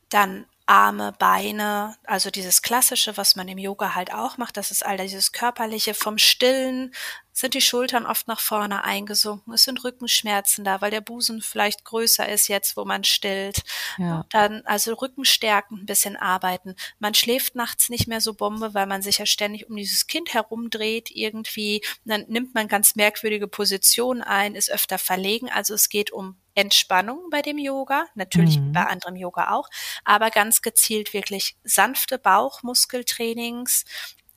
Dann 0.08 0.46
Arme, 0.66 1.12
Beine, 1.18 1.96
also 2.04 2.30
dieses 2.30 2.62
Klassische, 2.62 3.16
was 3.16 3.36
man 3.36 3.48
im 3.48 3.58
Yoga 3.58 3.94
halt 3.94 4.12
auch 4.12 4.38
macht, 4.38 4.56
das 4.56 4.70
ist 4.70 4.84
all 4.84 4.96
dieses 4.96 5.32
Körperliche 5.32 5.94
vom 5.94 6.18
Stillen, 6.18 6.94
sind 7.32 7.54
die 7.54 7.60
Schultern 7.60 8.06
oft 8.06 8.28
nach 8.28 8.40
vorne 8.40 8.84
eingesunken, 8.84 9.54
es 9.54 9.64
sind 9.64 9.82
Rückenschmerzen 9.84 10.64
da, 10.64 10.80
weil 10.80 10.90
der 10.90 11.00
Busen 11.00 11.40
vielleicht 11.40 11.84
größer 11.84 12.28
ist 12.28 12.48
jetzt, 12.48 12.76
wo 12.76 12.84
man 12.84 13.04
stillt. 13.04 13.62
Ja. 13.98 14.26
Dann 14.30 14.62
also 14.66 14.94
Rückenstärken 14.94 15.80
ein 15.80 15.86
bisschen 15.86 16.16
arbeiten. 16.16 16.74
Man 16.98 17.14
schläft 17.14 17.54
nachts 17.54 17.88
nicht 17.88 18.06
mehr 18.06 18.20
so 18.20 18.34
Bombe, 18.34 18.74
weil 18.74 18.86
man 18.86 19.02
sich 19.02 19.18
ja 19.18 19.26
ständig 19.26 19.68
um 19.68 19.76
dieses 19.76 20.06
Kind 20.06 20.34
herumdreht 20.34 21.10
irgendwie. 21.10 21.82
Dann 22.04 22.24
nimmt 22.28 22.54
man 22.54 22.68
ganz 22.68 22.96
merkwürdige 22.96 23.48
Positionen 23.48 24.22
ein, 24.22 24.54
ist 24.54 24.70
öfter 24.70 24.98
verlegen. 24.98 25.50
Also 25.50 25.74
es 25.74 25.88
geht 25.88 26.12
um 26.12 26.36
Entspannung 26.54 27.30
bei 27.30 27.40
dem 27.40 27.58
Yoga, 27.58 28.06
natürlich 28.14 28.58
mhm. 28.58 28.72
bei 28.72 28.84
anderem 28.84 29.16
Yoga 29.16 29.52
auch, 29.52 29.68
aber 30.04 30.30
ganz 30.30 30.60
gezielt 30.60 31.14
wirklich 31.14 31.56
sanfte 31.64 32.18
Bauchmuskeltrainings, 32.18 33.84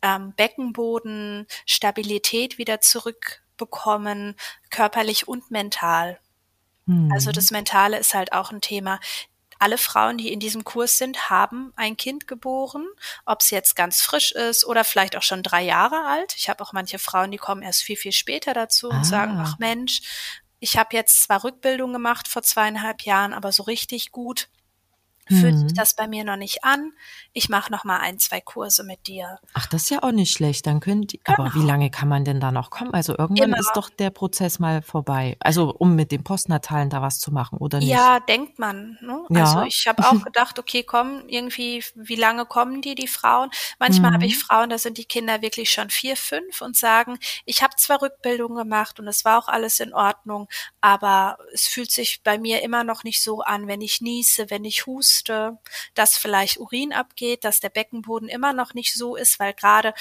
ähm, 0.06 0.34
Beckenboden, 0.36 1.48
Stabilität 1.66 2.60
wieder 2.60 2.80
zurückbekommen, 2.80 4.36
körperlich 4.70 5.28
und 5.28 5.50
mental. 5.50 6.20
Mhm. 6.86 7.12
Also 7.12 7.32
das 7.32 7.50
Mentale 7.50 7.98
ist 7.98 8.14
halt 8.14 8.32
auch 8.32 8.52
ein 8.52 8.62
Thema. 8.62 9.00
Alle 9.58 9.78
Frauen, 9.78 10.18
die 10.18 10.32
in 10.32 10.40
diesem 10.40 10.64
Kurs 10.64 10.98
sind, 10.98 11.30
haben 11.30 11.74
ein 11.76 11.98
Kind 11.98 12.28
geboren, 12.28 12.86
ob 13.26 13.42
es 13.42 13.50
jetzt 13.50 13.76
ganz 13.76 14.02
frisch 14.02 14.32
ist 14.34 14.66
oder 14.66 14.84
vielleicht 14.84 15.16
auch 15.16 15.24
schon 15.24 15.44
drei 15.44 15.64
Jahre 15.64 16.06
alt. 16.06 16.36
Ich 16.38 16.50
habe 16.50 16.62
auch 16.62 16.74
manche 16.74 17.00
Frauen, 17.00 17.32
die 17.32 17.38
kommen 17.38 17.64
erst 17.64 17.82
viel, 17.82 17.96
viel 17.96 18.12
später 18.12 18.54
dazu 18.54 18.90
und 18.90 18.98
ah. 18.98 19.04
sagen, 19.04 19.38
ach 19.40 19.58
Mensch, 19.58 20.02
ich 20.60 20.78
habe 20.78 20.96
jetzt 20.96 21.24
zwar 21.24 21.44
Rückbildung 21.44 21.94
gemacht 21.94 22.28
vor 22.28 22.44
zweieinhalb 22.44 23.04
Jahren, 23.04 23.34
aber 23.34 23.52
so 23.52 23.64
richtig 23.64 24.12
gut 24.12 24.50
fühlt 25.28 25.56
sich 25.58 25.72
Mhm. 25.72 25.76
das 25.76 25.96
bei 25.96 26.08
mir 26.08 26.24
noch 26.24 26.36
nicht 26.38 26.64
an. 26.64 26.92
Ich 27.34 27.50
mache 27.50 27.72
noch 27.72 27.84
mal 27.84 28.00
ein, 28.00 28.20
zwei 28.20 28.42
Kurse 28.42 28.84
mit 28.84 29.08
dir. 29.08 29.40
Ach, 29.54 29.66
das 29.68 29.84
ist 29.84 29.90
ja 29.90 30.04
auch 30.04 30.12
nicht 30.12 30.32
schlecht. 30.34 30.66
Dann 30.68 30.80
können 30.80 31.08
die, 31.08 31.20
aber 31.26 31.46
wie 31.54 31.60
Genau. 31.60 31.66
lange 31.66 31.90
kann 31.90 32.08
man 32.08 32.24
denn 32.26 32.40
da 32.40 32.52
noch 32.52 32.70
kommen? 32.70 32.94
Also 32.94 33.18
irgendwann 33.18 33.50
Immer. 33.50 33.58
ist 33.60 33.72
doch 33.76 33.90
der 33.90 34.10
Prozess 34.10 34.60
mal 34.60 34.82
vorbei. 34.82 35.38
Also 35.40 35.74
um 35.78 35.96
mit 35.96 36.12
den 36.12 36.24
Postnatalen 36.24 36.90
da 36.90 37.02
was 37.02 37.20
zu 37.20 37.32
machen, 37.32 37.58
oder 37.58 37.80
nicht? 37.80 37.90
Ja, 37.90 38.20
denkt 38.20 38.60
man. 38.60 38.98
Ne? 39.02 39.26
Ja. 39.30 39.42
Also 39.46 39.64
ich 39.64 39.86
habe 39.88 40.04
auch 40.06 40.12
gedacht, 40.32 40.60
okay, 40.60 40.84
komm, 40.84 41.24
irgendwie, 41.28 41.84
wie 41.96 42.16
lange 42.16 42.46
kommen 42.46 42.82
die, 42.82 42.96
die 42.96 43.08
Frauen? 43.08 43.50
Manchmal 43.80 44.14
habe 44.14 44.26
ich 44.26 44.36
Mhm. 44.36 44.40
Frauen, 44.42 44.70
da 44.70 44.78
sind 44.78 44.98
die 44.98 45.06
Kinder 45.06 45.42
wirklich 45.42 45.72
schon 45.72 45.90
vier, 45.90 46.16
fünf 46.18 46.62
und 46.62 46.76
sagen, 46.78 47.18
ich 47.46 47.64
habe 47.64 47.76
zwar 47.78 48.02
Rückbildung 48.02 48.56
gemacht 48.56 49.00
und 49.00 49.08
es 49.08 49.26
war 49.26 49.40
auch 49.40 49.48
alles 49.48 49.80
in 49.80 49.94
Ordnung, 49.94 50.48
aber 50.82 51.38
es 51.54 51.68
fühlt 51.68 51.92
sich 51.92 52.22
bei 52.24 52.38
mir 52.38 52.62
immer 52.64 52.84
noch 52.84 53.04
nicht 53.04 53.22
so 53.22 53.42
an, 53.42 53.68
wenn 53.68 53.82
ich 53.82 54.02
niese, 54.02 54.50
wenn 54.50 54.66
ich 54.66 54.86
huste, 54.86 55.15
dass 55.94 56.18
vielleicht 56.18 56.58
Urin 56.58 56.94
abgeht, 56.94 57.44
dass 57.44 57.60
der 57.60 57.70
Beckenboden 57.70 58.30
immer 58.30 58.54
noch 58.54 58.74
nicht 58.74 58.94
so 58.96 59.16
ist, 59.16 59.40
weil 59.40 59.54
gerade 59.54 59.94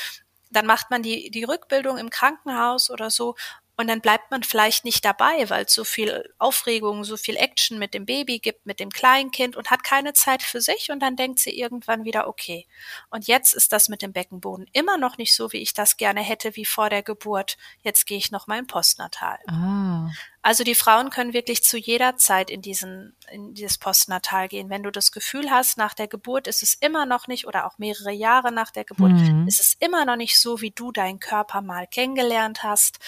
dann 0.51 0.67
macht 0.67 0.91
man 0.91 1.03
die, 1.03 1.31
die 1.31 1.45
Rückbildung 1.45 1.99
im 1.99 2.11
Krankenhaus 2.11 2.91
oder 2.91 3.11
so 3.11 3.35
und 3.77 3.89
dann 3.89 4.01
bleibt 4.01 4.31
man 4.31 4.43
vielleicht 4.43 4.85
nicht 4.85 5.05
dabei, 5.05 5.49
weil 5.51 5.65
es 5.65 5.73
so 5.75 5.85
viel 5.85 6.33
Aufregung, 6.39 7.03
so 7.05 7.17
viel 7.17 7.37
Action 7.37 7.79
mit 7.79 7.93
dem 7.95 8.07
Baby 8.07 8.39
gibt, 8.39 8.67
mit 8.67 8.79
dem 8.79 8.91
Kleinkind 8.91 9.57
und 9.57 9.71
hat 9.71 9.83
keine 9.83 10.13
Zeit 10.13 10.43
für 10.43 10.61
sich 10.61 10.91
und 10.91 11.01
dann 11.01 11.17
denkt 11.17 11.41
sie 11.41 11.59
irgendwann 11.59 12.05
wieder, 12.05 12.29
okay. 12.29 12.67
Und 13.11 13.27
jetzt 13.27 13.53
ist 13.53 13.73
das 13.73 13.89
mit 13.89 14.03
dem 14.03 14.13
Beckenboden 14.13 14.67
immer 14.73 14.97
noch 14.97 15.19
nicht 15.19 15.35
so, 15.35 15.53
wie 15.53 15.59
ich 15.63 15.75
das 15.75 15.97
gerne 15.97 16.21
hätte, 16.21 16.55
wie 16.57 16.65
vor 16.65 16.89
der 16.89 17.03
Geburt. 17.03 17.57
Jetzt 17.83 18.07
gehe 18.07 18.19
ich 18.19 18.31
noch 18.31 18.47
mal 18.47 18.59
im 18.59 18.67
Postnatal. 18.67 19.39
Ah, 19.49 20.09
Also 20.43 20.63
die 20.63 20.75
Frauen 20.75 21.11
können 21.11 21.33
wirklich 21.33 21.65
zu 21.65 21.79
jeder 21.79 22.17
Zeit 22.17 22.51
in 22.51 22.61
diesen 22.63 23.17
in 23.31 23.55
dieses 23.55 23.79
Postnatal 23.79 24.49
gehen. 24.49 24.69
Wenn 24.71 24.83
du 24.83 24.91
das 24.93 25.11
Gefühl 25.11 25.51
hast, 25.51 25.79
nach 25.79 25.95
der 25.95 26.07
Geburt 26.07 26.47
ist 26.47 26.63
es 26.63 26.75
immer 26.75 27.07
noch 27.07 27.27
nicht 27.27 27.47
oder 27.47 27.67
auch 27.67 27.79
mehrere 27.79 28.13
Jahre 28.13 28.53
nach 28.53 28.71
der 28.71 28.85
Geburt 28.85 29.13
Mhm. 29.13 29.49
ist 29.49 29.61
es 29.61 29.75
immer 29.81 30.05
noch 30.05 30.17
nicht 30.17 30.39
so, 30.39 30.61
wie 30.61 30.71
du 30.71 30.93
deinen 30.93 31.19
Körper 31.19 31.63
mal 31.63 31.87
kennengelernt 31.87 32.63
hast 32.63 32.99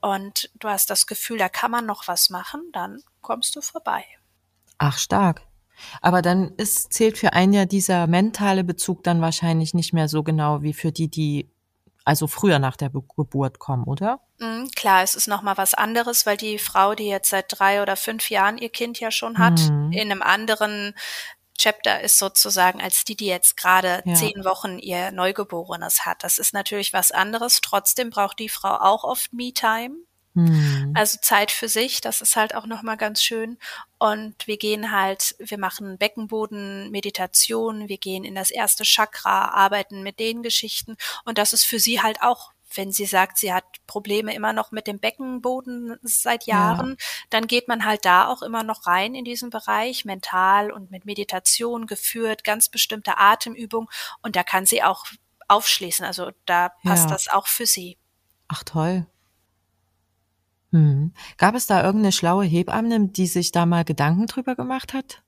und 0.00 0.50
du 0.54 0.68
hast 0.68 0.90
das 0.90 1.06
Gefühl, 1.06 1.38
da 1.38 1.48
kann 1.48 1.70
man 1.70 1.86
noch 1.86 2.08
was 2.08 2.30
machen, 2.30 2.62
dann 2.72 3.02
kommst 3.20 3.54
du 3.56 3.60
vorbei. 3.60 4.04
ach 4.78 4.98
stark. 4.98 5.42
Aber 6.02 6.20
dann 6.22 6.52
ist, 6.56 6.92
zählt 6.92 7.16
für 7.18 7.32
einen 7.32 7.52
ja 7.54 7.64
dieser 7.64 8.06
mentale 8.06 8.64
Bezug 8.64 9.02
dann 9.02 9.20
wahrscheinlich 9.22 9.72
nicht 9.72 9.92
mehr 9.94 10.08
so 10.08 10.22
genau 10.22 10.62
wie 10.62 10.74
für 10.74 10.92
die, 10.92 11.08
die 11.08 11.50
also 12.04 12.26
früher 12.26 12.58
nach 12.58 12.76
der 12.76 12.88
Be 12.88 13.02
Geburt 13.16 13.58
kommen, 13.58 13.84
oder? 13.84 14.20
Mhm, 14.38 14.70
klar, 14.74 15.02
es 15.02 15.14
ist 15.14 15.28
noch 15.28 15.42
mal 15.42 15.56
was 15.58 15.74
anderes, 15.74 16.24
weil 16.26 16.36
die 16.36 16.58
Frau, 16.58 16.94
die 16.94 17.06
jetzt 17.08 17.30
seit 17.30 17.46
drei 17.48 17.82
oder 17.82 17.96
fünf 17.96 18.30
Jahren 18.30 18.58
ihr 18.58 18.70
Kind 18.70 19.00
ja 19.00 19.10
schon 19.10 19.38
hat, 19.38 19.60
Mhm. 19.70 19.92
in 19.92 20.10
einem 20.10 20.22
anderen 20.22 20.94
Chapter 21.60 22.00
ist 22.00 22.18
sozusagen 22.18 22.80
als 22.80 23.04
die, 23.04 23.16
die 23.16 23.26
jetzt 23.26 23.56
gerade 23.56 24.02
Ja. 24.06 24.14
zehn 24.14 24.44
Wochen 24.44 24.78
ihr 24.78 25.12
Neugeborenes 25.12 26.06
hat. 26.06 26.24
Das 26.24 26.38
ist 26.38 26.54
natürlich 26.54 26.92
was 26.94 27.12
anderes. 27.12 27.60
Trotzdem 27.60 28.08
braucht 28.10 28.38
die 28.38 28.48
Frau 28.48 28.76
auch 28.76 29.04
oft 29.04 29.32
Me-Time. 29.34 29.96
Hm. 30.34 30.92
Also 30.96 31.18
Zeit 31.20 31.50
für 31.50 31.68
sich, 31.68 32.00
das 32.00 32.20
ist 32.20 32.36
halt 32.36 32.54
auch 32.54 32.66
nochmal 32.66 32.96
ganz 32.96 33.22
schön. 33.22 33.58
Und 33.98 34.46
wir 34.46 34.56
gehen 34.56 34.92
halt, 34.92 35.34
wir 35.38 35.58
machen 35.58 35.98
Beckenboden, 35.98 36.90
Meditation, 36.90 37.88
wir 37.88 37.98
gehen 37.98 38.24
in 38.24 38.36
das 38.36 38.50
erste 38.50 38.84
Chakra, 38.84 39.48
arbeiten 39.48 40.02
mit 40.02 40.18
den 40.20 40.42
Geschichten. 40.42 40.96
Und 41.24 41.36
das 41.36 41.52
ist 41.52 41.64
für 41.64 41.80
sie 41.80 42.00
halt 42.00 42.22
auch, 42.22 42.52
wenn 42.74 42.92
sie 42.92 43.06
sagt, 43.06 43.38
sie 43.38 43.52
hat 43.52 43.64
Probleme 43.86 44.34
immer 44.34 44.52
noch 44.52 44.70
mit 44.72 44.86
dem 44.86 44.98
Beckenboden 44.98 45.96
seit 46.02 46.44
Ja. 46.46 46.54
Jahren, 46.74 46.96
dann 47.30 47.46
geht 47.46 47.68
man 47.68 47.84
halt 47.84 48.04
da 48.04 48.26
auch 48.28 48.42
immer 48.42 48.62
noch 48.62 48.86
rein 48.86 49.14
in 49.14 49.24
diesen 49.24 49.50
Bereich, 49.50 50.04
mental 50.04 50.70
und 50.70 50.90
mit 50.90 51.04
Meditation 51.04 51.86
geführt, 51.86 52.44
ganz 52.44 52.68
bestimmte 52.68 53.18
Atemübungen. 53.18 53.88
Und 54.22 54.36
da 54.36 54.42
kann 54.42 54.66
sie 54.66 54.82
auch 54.82 55.06
aufschließen. 55.48 56.04
Also 56.04 56.30
da 56.46 56.70
passt 56.84 57.04
Ja. 57.08 57.14
das 57.14 57.28
auch 57.28 57.46
für 57.46 57.66
sie. 57.66 57.98
Ach 58.48 58.62
toll. 58.64 59.06
Hm. 60.72 61.12
Gab 61.36 61.54
es 61.54 61.66
da 61.66 61.82
irgendeine 61.82 62.12
schlaue 62.12 62.44
Hebamme, 62.44 63.08
die 63.08 63.26
sich 63.26 63.50
da 63.52 63.66
mal 63.66 63.84
Gedanken 63.84 64.26
drüber 64.26 64.54
gemacht 64.54 64.94
hat? 64.94 65.22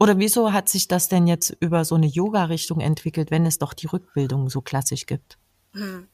Oder 0.00 0.18
wieso 0.18 0.52
hat 0.52 0.68
sich 0.68 0.88
das 0.88 1.08
denn 1.08 1.26
jetzt 1.26 1.56
über 1.60 1.84
so 1.84 1.94
eine 1.94 2.06
Yoga-Richtung 2.06 2.80
entwickelt, 2.80 3.30
wenn 3.30 3.46
es 3.46 3.58
doch 3.58 3.74
die 3.74 3.86
Rückbildung 3.86 4.48
so 4.48 4.60
klassisch 4.60 5.06
gibt? 5.06 5.38
Hm. 5.74 6.08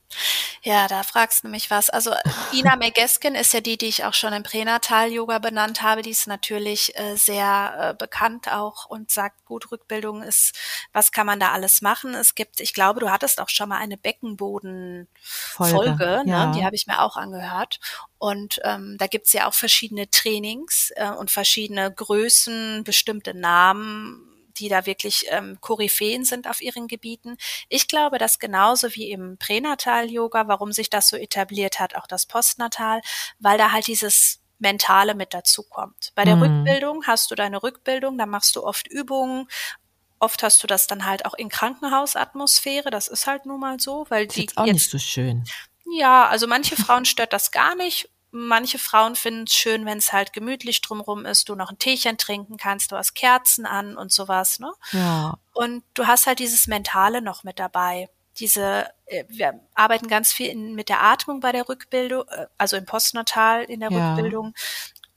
Ja, 0.67 0.89
da 0.89 1.03
fragst 1.03 1.45
du 1.45 1.49
mich 1.49 1.71
was. 1.71 1.91
Also 1.91 2.13
Ina 2.55 2.77
Megeskin 2.77 3.35
ist 3.35 3.53
ja 3.53 3.61
die, 3.61 3.77
die 3.77 3.87
ich 3.87 4.05
auch 4.05 4.15
schon 4.15 4.33
im 4.33 4.43
Pränatal-Yoga 4.43 5.39
benannt 5.39 5.83
habe. 5.83 6.01
Die 6.01 6.09
ist 6.09 6.27
natürlich 6.27 6.99
äh, 6.99 7.17
sehr 7.17 7.91
äh, 7.91 7.95
bekannt 7.95 8.51
auch 8.51 8.87
und 8.87 9.11
sagt, 9.11 9.45
gut, 9.45 9.71
Rückbildung 9.71 10.23
ist, 10.23 10.59
was 10.95 11.13
kann 11.13 11.27
man 11.27 11.39
da 11.39 11.53
alles 11.53 11.83
machen? 11.83 12.15
Es 12.15 12.35
gibt, 12.35 12.61
ich 12.61 12.73
glaube, 12.73 13.01
du 13.01 13.11
hattest 13.11 13.43
auch 13.43 13.51
schon 13.51 13.69
mal 13.69 13.77
eine 13.77 13.99
Beckenboden-Folge, 13.99 15.75
Folge, 15.75 16.23
ne? 16.25 16.31
ja. 16.31 16.53
die 16.53 16.65
habe 16.65 16.77
ich 16.77 16.87
mir 16.87 17.03
auch 17.03 17.19
angehört. 17.19 17.79
Und 18.17 18.59
ähm, 18.65 18.97
da 18.99 19.07
gibt's 19.07 19.35
ja 19.35 19.47
auch 19.47 19.55
verschiedene 19.55 20.09
Trainings 20.09 20.93
äh, 20.97 21.11
und 21.11 21.31
verschiedene 21.31 21.93
Größen, 21.93 22.85
bestimmte 22.85 23.35
Namen, 23.35 24.34
die 24.59 24.69
da 24.69 24.87
wirklich 24.87 25.27
ähm, 25.29 25.59
Koryphäen 25.61 26.25
sind 26.25 26.49
auf 26.49 26.61
ihren 26.61 26.87
Gebieten. 26.89 27.37
Ich 27.69 27.89
glaube, 27.89 28.19
dass 28.19 28.39
genauso 28.39 28.95
wie 28.95 29.11
im 29.11 29.37
Pränatal-Yoga, 29.39 30.49
warum 30.49 30.73
sich 30.73 30.91
das 30.91 31.09
so 31.09 31.17
etabliert 31.17 31.81
hat, 31.81 31.97
auch 31.97 32.07
das 32.07 32.27
Postnatal, 32.27 33.01
weil 33.39 33.59
da 33.59 33.73
halt 33.73 33.87
dieses 33.87 34.41
Mentale 34.59 35.15
mit 35.15 35.35
dazu 35.35 35.63
kommt. 35.65 36.13
Bei 36.15 36.25
der 36.25 36.37
Mhm. 36.37 36.43
Rückbildung 36.43 37.07
hast 37.07 37.31
du 37.31 37.35
deine 37.35 37.63
Rückbildung, 37.63 38.17
da 38.19 38.27
machst 38.27 38.57
du 38.57 38.65
oft 38.65 38.87
Übungen. 38.89 39.49
Oft 40.21 40.43
hast 40.43 40.63
du 40.63 40.67
das 40.67 40.87
dann 40.87 41.05
halt 41.05 41.27
auch 41.27 41.35
in 41.35 41.49
Krankenhausatmosphäre. 41.51 42.91
Das 42.91 43.09
ist 43.09 43.27
halt 43.27 43.47
nun 43.47 43.61
mal 43.61 43.79
so, 43.81 44.07
weil 44.09 44.27
Ist 44.27 44.37
die 44.37 44.43
jetzt 44.43 44.57
auch 44.57 44.65
jetzt 44.67 44.75
nicht 44.75 44.91
so 44.91 44.99
schön. 44.99 45.45
ja, 45.99 46.27
also 46.29 46.47
manche 46.47 46.77
Frauen 46.77 47.05
stört 47.05 47.33
das 47.33 47.51
gar 47.51 47.75
nicht. 47.75 48.09
Manche 48.37 48.81
Frauen 48.81 49.15
finden 49.15 49.45
es 49.45 49.55
schön, 49.55 49.87
wenn 49.87 49.99
es 49.99 50.13
halt 50.13 50.33
gemütlich 50.33 50.81
drumrum 50.81 51.25
ist, 51.25 51.49
du 51.49 51.55
noch 51.55 51.71
ein 51.71 51.79
Teechen 51.79 52.19
trinken 52.19 52.57
kannst, 52.57 52.91
du 52.91 52.97
hast 52.97 53.15
Kerzen 53.15 53.65
an 53.65 53.97
und 53.97 54.11
sowas, 54.11 54.59
ne? 54.59 54.73
Ja. 54.91 55.39
Und 55.53 55.85
du 55.95 56.09
hast 56.09 56.27
halt 56.27 56.41
dieses 56.41 56.67
Mentale 56.67 57.23
noch 57.23 57.45
mit 57.45 57.61
dabei. 57.61 58.09
Diese, 58.41 58.91
äh, 59.07 59.23
wir 59.29 59.61
arbeiten 59.77 60.09
ganz 60.09 60.33
viel 60.33 60.49
in, 60.49 60.75
mit 60.75 60.89
der 60.89 61.01
Atmung 61.01 61.39
bei 61.39 61.53
der 61.53 61.69
Rückbildung, 61.69 62.25
äh, 62.29 62.47
also 62.59 62.77
im 62.77 62.87
Postnatal 62.87 63.63
in 63.63 63.79
der 63.79 63.93
Ja. 63.93 64.15
Rückbildung. 64.15 64.53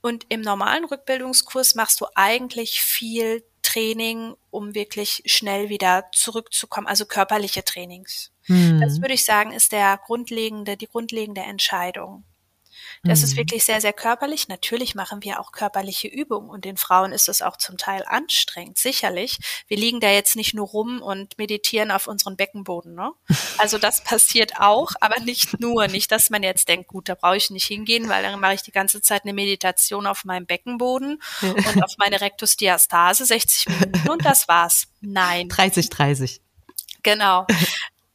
Und 0.00 0.24
im 0.28 0.40
normalen 0.40 0.84
Rückbildungskurs 0.84 1.74
machst 1.74 2.00
du 2.00 2.06
eigentlich 2.14 2.82
viel 2.82 3.42
Training, 3.62 4.36
um 4.50 4.76
wirklich 4.76 5.24
schnell 5.26 5.70
wieder 5.70 6.04
zurückzukommen, 6.12 6.86
also 6.86 7.04
körperliche 7.04 7.64
Trainings. 7.64 8.30
Hm. 8.44 8.80
Das 8.80 9.00
würde 9.00 9.14
ich 9.14 9.24
sagen, 9.24 9.50
ist 9.50 9.72
der 9.72 9.98
grundlegende, 9.98 10.76
die 10.76 10.86
grundlegende 10.86 11.40
Entscheidung. 11.40 12.22
Das 13.04 13.22
ist 13.22 13.34
Mhm. 13.34 13.38
wirklich 13.38 13.64
sehr, 13.64 13.80
sehr 13.80 13.92
körperlich. 13.92 14.48
Natürlich 14.48 14.94
machen 14.94 15.22
wir 15.22 15.40
auch 15.40 15.52
körperliche 15.52 16.08
Übungen 16.08 16.50
und 16.50 16.64
den 16.64 16.76
Frauen 16.76 17.12
ist 17.12 17.28
es 17.28 17.42
auch 17.42 17.56
zum 17.56 17.76
Teil 17.78 18.04
anstrengend, 18.06 18.78
sicherlich. 18.78 19.38
Wir 19.66 19.76
liegen 19.76 20.00
da 20.00 20.10
jetzt 20.10 20.36
nicht 20.36 20.54
nur 20.54 20.66
rum 20.66 21.00
und 21.02 21.38
meditieren 21.38 21.90
auf 21.90 22.06
unseren 22.06 22.36
Beckenboden. 22.36 22.94
Ne? 22.94 23.12
Also 23.58 23.78
das 23.78 24.02
passiert 24.04 24.58
auch, 24.58 24.92
aber 25.00 25.20
nicht 25.20 25.60
nur. 25.60 25.86
Nicht, 25.88 26.10
dass 26.12 26.30
man 26.30 26.42
jetzt 26.42 26.68
denkt, 26.68 26.88
gut, 26.88 27.08
da 27.08 27.14
brauche 27.14 27.36
ich 27.36 27.50
nicht 27.50 27.66
hingehen, 27.66 28.08
weil 28.08 28.22
dann 28.22 28.40
mache 28.40 28.54
ich 28.54 28.62
die 28.62 28.72
ganze 28.72 29.00
Zeit 29.00 29.22
eine 29.24 29.32
Meditation 29.32 30.06
auf 30.06 30.24
meinem 30.24 30.46
Beckenboden 30.46 31.20
und 31.42 31.82
auf 31.82 31.92
meine 31.98 32.20
Rektusdiastase 32.20 33.24
60 33.24 33.68
Minuten 33.68 34.10
und 34.10 34.24
das 34.24 34.48
war's. 34.48 34.88
Nein. 35.00 35.48
30, 35.48 35.88
30. 35.90 36.40
Genau. 37.02 37.46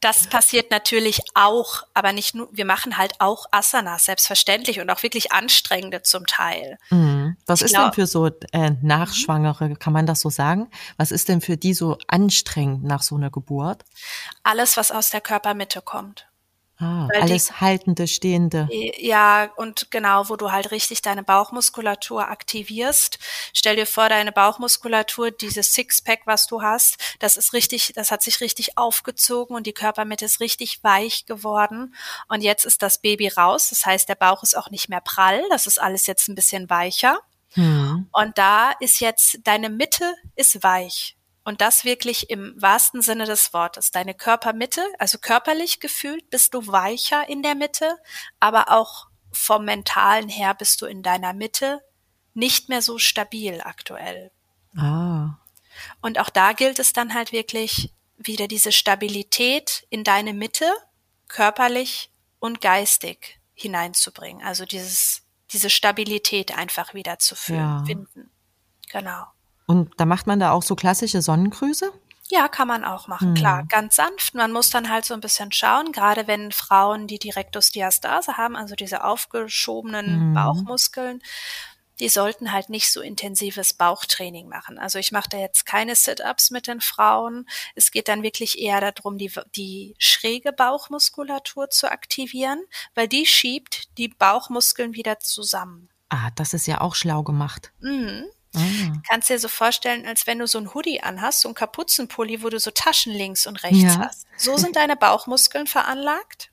Das 0.04 0.26
passiert 0.26 0.70
natürlich 0.70 1.22
auch, 1.32 1.82
aber 1.94 2.12
nicht 2.12 2.34
nur, 2.34 2.50
wir 2.52 2.66
machen 2.66 2.98
halt 2.98 3.14
auch 3.20 3.46
Asanas, 3.52 4.04
selbstverständlich 4.04 4.80
und 4.80 4.90
auch 4.90 5.02
wirklich 5.02 5.32
anstrengende 5.32 6.02
zum 6.02 6.26
Teil. 6.26 6.76
Mhm. 6.90 7.38
Was 7.46 7.60
Ich 7.60 7.66
ist 7.66 7.70
glaub- 7.72 7.84
denn 7.92 7.94
für 7.94 8.06
so 8.06 8.26
äh, 8.26 8.72
Nachschwangere, 8.82 9.76
kann 9.76 9.94
man 9.94 10.04
das 10.04 10.20
so 10.20 10.28
sagen? 10.28 10.68
Was 10.98 11.10
ist 11.10 11.30
denn 11.30 11.40
für 11.40 11.56
die 11.56 11.72
so 11.72 11.96
anstrengend 12.06 12.84
nach 12.84 13.00
so 13.02 13.16
einer 13.16 13.30
Geburt? 13.30 13.82
Alles, 14.42 14.76
was 14.76 14.90
aus 14.90 15.08
der 15.08 15.22
Körpermitte 15.22 15.80
kommt. 15.80 16.26
Ah, 16.78 17.08
Weil 17.12 17.22
die- 17.26 17.32
alles 17.32 17.60
Haltende, 17.60 18.08
Stehende. 18.08 18.68
Ja, 18.98 19.48
und 19.56 19.90
genau, 19.92 20.28
wo 20.28 20.34
du 20.36 20.50
halt 20.50 20.72
richtig 20.72 21.02
deine 21.02 21.22
Bauchmuskulatur 21.22 22.28
aktivierst. 22.28 23.18
Stell 23.52 23.76
dir 23.76 23.86
vor, 23.86 24.08
deine 24.08 24.32
Bauchmuskulatur, 24.32 25.30
dieses 25.30 25.72
Sixpack, 25.72 26.22
was 26.24 26.46
du 26.48 26.62
hast, 26.62 26.96
das 27.20 27.36
ist 27.36 27.52
richtig, 27.52 27.92
das 27.94 28.10
hat 28.10 28.22
sich 28.22 28.40
richtig 28.40 28.76
aufgezogen 28.76 29.54
und 29.54 29.66
die 29.68 29.72
Körpermitte 29.72 30.24
ist 30.24 30.40
richtig 30.40 30.82
weich 30.82 31.26
geworden. 31.26 31.94
Und 32.28 32.42
jetzt 32.42 32.64
ist 32.64 32.82
das 32.82 32.98
Baby 33.00 33.28
raus. 33.28 33.68
Das 33.68 33.86
heißt, 33.86 34.08
der 34.08 34.16
Bauch 34.16 34.42
ist 34.42 34.56
auch 34.56 34.70
nicht 34.70 34.88
mehr 34.88 35.00
prall. 35.00 35.42
Das 35.50 35.66
ist 35.68 35.80
alles 35.80 36.06
jetzt 36.08 36.28
ein 36.28 36.34
bisschen 36.34 36.68
weicher. 36.70 37.18
Hm. 37.52 38.08
Und 38.10 38.36
da 38.36 38.72
ist 38.80 38.98
jetzt, 38.98 39.38
deine 39.44 39.70
Mitte 39.70 40.12
ist 40.34 40.64
weich. 40.64 41.16
Und 41.44 41.60
das 41.60 41.84
wirklich 41.84 42.30
im 42.30 42.54
wahrsten 42.60 43.02
Sinne 43.02 43.26
des 43.26 43.52
Wortes. 43.52 43.90
Deine 43.90 44.14
Körpermitte, 44.14 44.82
also 44.98 45.18
körperlich 45.18 45.78
gefühlt, 45.78 46.30
bist 46.30 46.54
du 46.54 46.66
weicher 46.66 47.28
in 47.28 47.42
der 47.42 47.54
Mitte, 47.54 47.98
aber 48.40 48.70
auch 48.70 49.08
vom 49.30 49.64
mentalen 49.64 50.28
her 50.28 50.54
bist 50.54 50.80
du 50.80 50.86
in 50.86 51.02
deiner 51.02 51.34
Mitte 51.34 51.82
nicht 52.32 52.68
mehr 52.68 52.82
so 52.82 52.98
stabil 52.98 53.60
aktuell. 53.62 54.30
Ah. 54.76 55.36
Und 56.00 56.18
auch 56.18 56.30
da 56.30 56.52
gilt 56.52 56.78
es 56.78 56.92
dann 56.92 57.14
halt 57.14 57.32
wirklich, 57.32 57.92
wieder 58.16 58.48
diese 58.48 58.72
Stabilität 58.72 59.86
in 59.90 60.04
deine 60.04 60.32
Mitte, 60.32 60.72
körperlich 61.28 62.10
und 62.38 62.60
geistig 62.60 63.40
hineinzubringen. 63.54 64.42
Also 64.44 64.64
dieses, 64.64 65.22
diese 65.50 65.68
Stabilität 65.70 66.56
einfach 66.56 66.94
wieder 66.94 67.18
zu 67.18 67.34
Ja. 67.52 67.82
finden. 67.84 68.30
Genau. 68.90 69.26
Und 69.66 69.92
da 69.98 70.04
macht 70.04 70.26
man 70.26 70.40
da 70.40 70.52
auch 70.52 70.62
so 70.62 70.74
klassische 70.76 71.22
Sonnengrüße? 71.22 71.90
Ja, 72.30 72.48
kann 72.48 72.68
man 72.68 72.84
auch 72.84 73.06
machen, 73.06 73.30
Mhm. 73.30 73.34
klar. 73.34 73.64
Ganz 73.68 73.96
sanft. 73.96 74.34
Man 74.34 74.50
muss 74.52 74.70
dann 74.70 74.90
halt 74.90 75.04
so 75.04 75.12
ein 75.14 75.20
bisschen 75.20 75.52
schauen, 75.52 75.92
gerade 75.92 76.26
wenn 76.26 76.52
Frauen 76.52 77.06
die 77.06 77.18
Direktusdiastase 77.18 78.36
haben, 78.38 78.56
also 78.56 78.74
diese 78.74 79.04
aufgeschobenen 79.04 80.30
Mhm. 80.30 80.34
Bauchmuskeln, 80.34 81.22
die 82.00 82.08
sollten 82.08 82.50
halt 82.50 82.70
nicht 82.70 82.90
so 82.90 83.00
intensives 83.02 83.74
Bauchtraining 83.74 84.48
machen. 84.48 84.78
Also 84.78 84.98
ich 84.98 85.12
mache 85.12 85.28
da 85.28 85.36
jetzt 85.38 85.64
keine 85.64 85.94
Sit-ups 85.94 86.50
mit 86.50 86.66
den 86.66 86.80
Frauen. 86.80 87.46
Es 87.76 87.90
geht 87.92 88.08
dann 88.08 88.22
wirklich 88.22 88.58
eher 88.58 88.80
darum, 88.90 89.16
die, 89.16 89.30
die 89.54 89.94
schräge 89.98 90.52
Bauchmuskulatur 90.52 91.70
zu 91.70 91.90
aktivieren, 91.92 92.62
weil 92.94 93.06
die 93.06 93.26
schiebt 93.26 93.96
die 93.98 94.08
Bauchmuskeln 94.08 94.94
wieder 94.94 95.20
zusammen. 95.20 95.88
Ah, 96.08 96.30
das 96.36 96.52
ist 96.54 96.66
ja 96.66 96.80
auch 96.80 96.94
schlau 96.94 97.22
gemacht. 97.22 97.72
Mhm. 97.80 98.24
Ah. 98.56 98.92
Kannst 99.08 99.28
dir 99.30 99.38
so 99.38 99.48
vorstellen, 99.48 100.06
als 100.06 100.26
wenn 100.26 100.38
du 100.38 100.46
so 100.46 100.58
ein 100.58 100.74
Hoodie 100.74 101.00
anhast, 101.00 101.40
so 101.40 101.48
ein 101.48 101.54
Kapuzenpulli, 101.54 102.42
wo 102.42 102.48
du 102.48 102.58
so 102.58 102.70
Taschen 102.70 103.12
links 103.12 103.46
und 103.46 103.62
rechts 103.62 103.82
Ja. 103.82 103.98
hast. 104.06 104.26
So 104.36 104.56
sind 104.56 104.76
deine 104.76 104.96
Bauchmuskeln 104.96 105.66
veranlagt. 105.66 106.50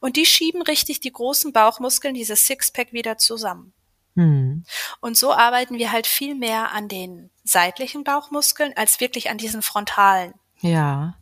Und 0.00 0.16
die 0.16 0.26
schieben 0.26 0.62
richtig 0.62 1.00
die 1.00 1.12
großen 1.12 1.52
Bauchmuskeln, 1.52 2.14
dieses 2.14 2.46
Sixpack 2.46 2.92
wieder 2.92 3.18
zusammen. 3.18 3.72
Hm. 4.14 4.64
Und 5.00 5.18
so 5.18 5.32
arbeiten 5.34 5.76
wir 5.78 5.92
halt 5.92 6.06
viel 6.06 6.34
mehr 6.34 6.72
an 6.72 6.88
den 6.88 7.30
seitlichen 7.44 8.02
Bauchmuskeln 8.02 8.72
als 8.76 9.00
wirklich 9.00 9.28
an 9.28 9.36
diesen 9.36 9.60
frontalen. 9.62 10.32
Ja. 10.60 11.18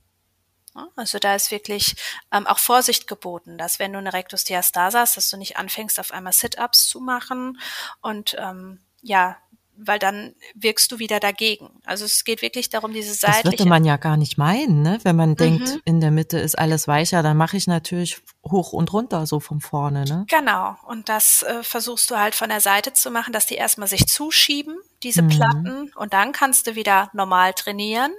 Ja, 0.77 0.89
Also 0.97 1.19
da 1.19 1.35
ist 1.35 1.51
wirklich 1.51 1.97
ähm, 2.33 2.47
auch 2.47 2.59
Vorsicht 2.59 3.07
geboten, 3.07 3.59
dass 3.59 3.79
wenn 3.81 3.93
du 3.93 3.99
eine 3.99 4.13
Rektusdiastase 4.13 4.99
hast, 4.99 5.17
dass 5.17 5.29
du 5.31 5.37
nicht 5.37 5.57
anfängst, 5.57 5.99
auf 6.01 6.13
einmal 6.13 6.33
Sit-ups 6.33 6.89
zu 6.89 7.01
machen 7.01 7.61
und 8.01 8.37
ähm, 8.39 8.81
ja, 9.03 9.37
weil 9.77 9.99
dann 9.99 10.35
wirkst 10.55 10.91
du 10.93 10.99
wieder 10.99 11.21
dagegen. 11.21 11.71
Also 11.85 12.05
es 12.05 12.25
geht 12.25 12.43
wirklich 12.43 12.69
darum, 12.71 12.93
diese 12.93 13.11
Das 13.11 13.21
seitliche 13.21 13.59
würde 13.61 13.69
man 13.69 13.85
ja 13.85 13.97
gar 13.97 14.17
nicht 14.17 14.39
meinen, 14.39 14.83
ne? 14.83 14.99
Wenn 15.03 15.17
man 15.17 15.37
denkt, 15.37 15.69
Mhm. 15.69 15.81
in 15.85 16.01
der 16.01 16.11
Mitte 16.11 16.39
ist 16.39 16.59
alles 16.59 16.87
weicher, 16.89 17.23
dann 17.23 17.37
mache 17.37 17.57
ich 17.57 17.67
natürlich 17.67 18.19
hoch 18.49 18.73
und 18.73 18.93
runter 18.93 19.27
so 19.27 19.41
von 19.41 19.61
vorne, 19.61 20.05
ne? 20.05 20.27
Genau. 20.29 20.77
Und 20.87 21.09
das 21.09 21.43
äh, 21.43 21.63
versuchst 21.63 22.11
du 22.11 22.17
halt 22.19 22.35
von 22.35 22.49
der 22.51 22.61
Seite 22.61 22.93
zu 22.93 23.11
machen, 23.11 23.33
dass 23.33 23.47
die 23.47 23.55
erstmal 23.55 23.89
sich 23.89 24.07
zuschieben, 24.07 24.77
diese 25.03 25.23
Mhm. 25.23 25.29
Platten, 25.29 25.93
und 25.97 26.13
dann 26.13 26.33
kannst 26.33 26.67
du 26.67 26.75
wieder 26.77 27.11
normal 27.13 27.53
trainieren. 27.55 28.13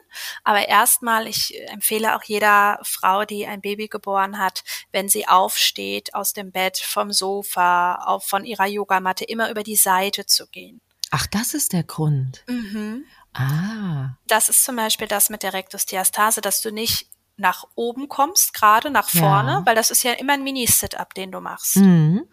Aber 0.44 0.68
erstmal, 0.68 1.28
ich 1.28 1.60
empfehle 1.72 2.16
auch 2.16 2.24
jeder 2.24 2.80
Frau, 2.84 3.26
die 3.26 3.48
ein 3.48 3.62
Baby 3.62 3.88
geboren 3.88 4.38
hat, 4.38 4.64
wenn 4.92 5.10
sie 5.10 5.28
aufsteht 5.28 6.14
aus 6.14 6.34
dem 6.34 6.52
Bett, 6.52 6.78
vom 6.78 7.12
Sofa, 7.12 7.96
auf, 7.96 8.26
von 8.26 8.46
ihrer 8.46 8.68
Yogamatte, 8.68 9.24
immer 9.26 9.50
über 9.50 9.64
die 9.64 9.76
Seite 9.76 10.26
zu 10.26 10.48
gehen. 10.48 10.82
Ach, 11.12 11.28
das 11.28 11.54
ist 11.54 11.74
der 11.74 11.84
Grund. 11.84 12.44
Mhm. 12.48 13.06
Ah. 13.34 14.18
Das 14.28 14.50
ist 14.50 14.64
zum 14.64 14.76
Beispiel 14.76 15.08
das 15.08 15.30
mit 15.30 15.44
der 15.44 15.54
Rektusdiastase, 15.54 16.42
dass 16.42 16.62
du 16.62 16.72
nicht 16.72 17.08
nach 17.38 17.66
oben 17.76 18.08
kommst, 18.08 18.54
gerade 18.54 18.90
nach 18.90 19.14
Ja. 19.14 19.20
vorne, 19.22 19.62
weil 19.66 19.76
das 19.76 19.92
ist 19.92 20.04
ja 20.04 20.14
immer 20.14 20.34
ein 20.34 20.44
Mini-Sit-up, 20.44 21.14
den 21.14 21.32
du 21.32 21.42
machst. 21.42 21.76
Mhm. 21.78 22.28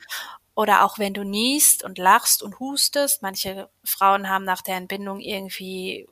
Oder 0.55 0.85
auch 0.85 0.99
wenn 0.99 1.15
du 1.15 1.25
niest 1.25 1.83
und 1.83 1.99
lachst 1.99 2.43
und 2.43 2.61
hustest. 2.61 3.23
Manche 3.23 3.69
Frauen 3.85 4.29
haben 4.29 4.45
nach 4.45 4.63
der 4.63 4.77
Entbindung 4.77 5.19
irgendwie 5.21 6.07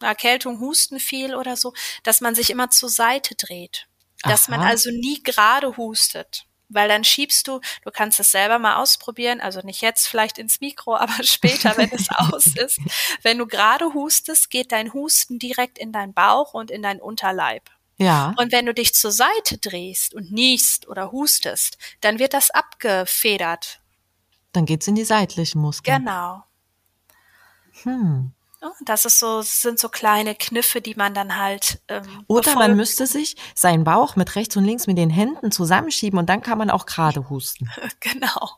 Erkältung, 0.00 0.60
husten 0.60 1.00
viel 1.00 1.34
oder 1.34 1.56
so, 1.56 1.72
dass 2.02 2.20
man 2.20 2.34
sich 2.34 2.50
immer 2.50 2.68
zur 2.70 2.88
Seite 2.90 3.34
dreht. 3.36 3.86
Dass 4.22 4.48
man 4.48 4.60
Aha. 4.60 4.68
also 4.68 4.90
nie 4.90 5.22
gerade 5.22 5.76
hustet. 5.76 6.44
Weil 6.74 6.88
dann 6.88 7.04
schiebst 7.04 7.48
du, 7.48 7.60
du 7.82 7.90
kannst 7.90 8.20
es 8.20 8.30
selber 8.30 8.58
mal 8.58 8.76
ausprobieren, 8.76 9.40
also 9.40 9.60
nicht 9.60 9.80
jetzt 9.80 10.06
vielleicht 10.06 10.38
ins 10.38 10.60
Mikro, 10.60 10.96
aber 10.96 11.22
später, 11.22 11.76
wenn 11.76 11.90
es 11.92 12.08
aus 12.10 12.46
ist. 12.46 12.80
Wenn 13.22 13.38
du 13.38 13.46
gerade 13.46 13.94
hustest, 13.94 14.50
geht 14.50 14.72
dein 14.72 14.92
Husten 14.92 15.38
direkt 15.38 15.78
in 15.78 15.92
deinen 15.92 16.12
Bauch 16.12 16.52
und 16.52 16.70
in 16.70 16.82
deinen 16.82 17.00
Unterleib. 17.00 17.70
Ja. 17.96 18.34
Und 18.38 18.50
wenn 18.52 18.66
du 18.66 18.74
dich 18.74 18.92
zur 18.92 19.12
Seite 19.12 19.58
drehst 19.58 20.14
und 20.14 20.32
niest 20.32 20.88
oder 20.88 21.12
hustest, 21.12 21.78
dann 22.00 22.18
wird 22.18 22.34
das 22.34 22.50
abgefedert. 22.50 23.80
Dann 24.52 24.66
geht's 24.66 24.88
in 24.88 24.96
die 24.96 25.04
seitlichen 25.04 25.60
Muskeln. 25.60 25.98
Genau. 25.98 26.44
Hm. 27.84 28.32
Ja, 28.64 28.70
Das 28.84 29.04
ist 29.04 29.18
so, 29.18 29.42
sind 29.42 29.78
so 29.78 29.88
kleine 29.88 30.34
Kniffe, 30.34 30.80
die 30.80 30.94
man 30.94 31.12
dann 31.14 31.36
halt. 31.36 31.80
Ähm, 31.88 32.24
Oder 32.26 32.54
man 32.54 32.76
müsste 32.76 33.06
sich 33.06 33.36
seinen 33.54 33.84
Bauch 33.84 34.16
mit 34.16 34.34
rechts 34.36 34.56
und 34.56 34.64
links 34.64 34.86
mit 34.86 34.98
den 34.98 35.10
Händen 35.10 35.52
zusammenschieben 35.52 36.18
und 36.18 36.28
dann 36.28 36.42
kann 36.42 36.58
man 36.58 36.70
auch 36.70 36.86
gerade 36.86 37.28
husten. 37.28 37.70
Genau. 38.00 38.50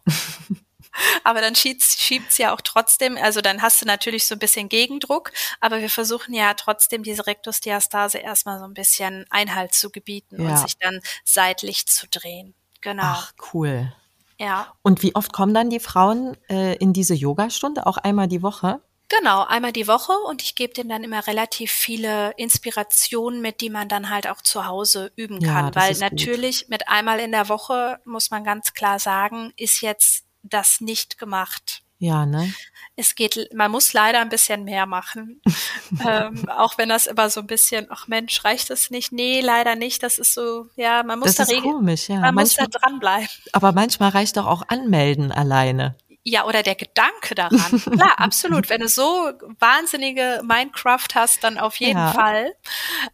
Aber 1.24 1.40
dann 1.42 1.54
schiebt's, 1.54 1.98
schiebt's 2.00 2.38
ja 2.38 2.54
auch 2.54 2.60
trotzdem, 2.62 3.18
also 3.18 3.42
dann 3.42 3.60
hast 3.60 3.82
du 3.82 3.86
natürlich 3.86 4.26
so 4.26 4.34
ein 4.34 4.38
bisschen 4.38 4.68
Gegendruck, 4.70 5.30
aber 5.60 5.80
wir 5.80 5.90
versuchen 5.90 6.32
ja 6.32 6.54
trotzdem 6.54 7.02
diese 7.02 7.26
Rektusdiastase 7.26 8.16
erstmal 8.18 8.58
so 8.58 8.64
ein 8.64 8.72
bisschen 8.72 9.26
Einhalt 9.28 9.74
zu 9.74 9.90
gebieten 9.90 10.40
und 10.40 10.48
Ja. 10.48 10.56
sich 10.56 10.78
dann 10.78 11.00
seitlich 11.24 11.86
zu 11.86 12.06
drehen. 12.08 12.54
Genau. 12.80 13.02
Ach, 13.04 13.32
cool. 13.52 13.92
Ja. 14.38 14.72
Und 14.82 15.02
wie 15.02 15.14
oft 15.14 15.32
kommen 15.34 15.52
dann 15.52 15.68
die 15.70 15.80
Frauen 15.80 16.36
äh, 16.48 16.76
in 16.76 16.92
diese 16.94 17.14
Yogastunde? 17.14 17.86
Auch 17.86 17.98
einmal 17.98 18.28
die 18.28 18.42
Woche? 18.42 18.80
Genau, 19.08 19.44
einmal 19.44 19.72
die 19.72 19.86
Woche 19.86 20.12
und 20.12 20.42
ich 20.42 20.56
gebe 20.56 20.74
denen 20.74 20.88
dann 20.90 21.04
immer 21.04 21.26
relativ 21.26 21.70
viele 21.70 22.32
Inspirationen 22.36 23.40
mit, 23.40 23.60
die 23.60 23.70
man 23.70 23.88
dann 23.88 24.10
halt 24.10 24.26
auch 24.28 24.42
zu 24.42 24.66
Hause 24.66 25.12
üben 25.16 25.40
Ja, 25.40 25.52
kann. 25.62 25.72
das 25.72 25.84
Weil 25.84 25.92
ist 25.92 26.00
gut. 26.02 26.10
natürlich 26.12 26.68
mit 26.68 26.88
einmal 26.88 27.20
in 27.20 27.30
der 27.32 27.48
Woche, 27.48 28.00
muss 28.04 28.30
man 28.30 28.42
ganz 28.42 28.74
klar 28.74 28.98
sagen, 28.98 29.52
ist 29.56 29.80
jetzt 29.80 30.24
das 30.42 30.80
nicht 30.80 31.18
gemacht. 31.18 31.82
Ja, 31.98 32.26
ne? 32.26 32.52
Es 32.94 33.14
geht, 33.14 33.48
man 33.54 33.70
muss 33.70 33.92
leider 33.92 34.20
ein 34.20 34.28
bisschen 34.28 34.64
mehr 34.64 34.84
machen. 34.86 35.40
ähm, 36.06 36.46
auch 36.48 36.76
wenn 36.76 36.88
das 36.90 37.06
immer 37.06 37.30
so 37.30 37.40
ein 37.40 37.46
bisschen, 37.46 37.86
ach 37.90 38.06
Mensch, 38.08 38.44
reicht 38.44 38.68
das 38.70 38.90
nicht? 38.90 39.12
Nee, 39.12 39.40
leider 39.40 39.76
nicht. 39.76 40.02
Das 40.02 40.18
ist 40.18 40.34
so, 40.34 40.66
ja, 40.76 41.02
man 41.04 41.18
muss 41.18 41.36
Das 41.36 41.48
da 41.48 41.54
ist 41.54 41.62
komisch, 41.62 42.08
ja. 42.08 42.20
man 42.20 42.34
muss 42.34 42.54
da 42.54 42.62
Manchmal, 42.64 42.80
dranbleiben. 42.80 43.28
aber 43.52 43.72
manchmal 43.72 44.10
reicht 44.10 44.36
doch 44.36 44.46
auch 44.46 44.62
anmelden 44.68 45.32
alleine. 45.32 45.96
Ja, 46.28 46.44
oder 46.44 46.64
der 46.64 46.74
Gedanke 46.74 47.36
daran. 47.36 47.80
Klar, 47.80 48.14
absolut. 48.18 48.68
Wenn 48.68 48.80
du 48.80 48.88
so 48.88 49.30
wahnsinnige 49.60 50.40
Minecraft 50.42 51.06
hast, 51.14 51.44
dann 51.44 51.56
auf 51.56 51.76
jeden 51.76 51.98
Ja. 51.98 52.12
Fall. 52.12 52.52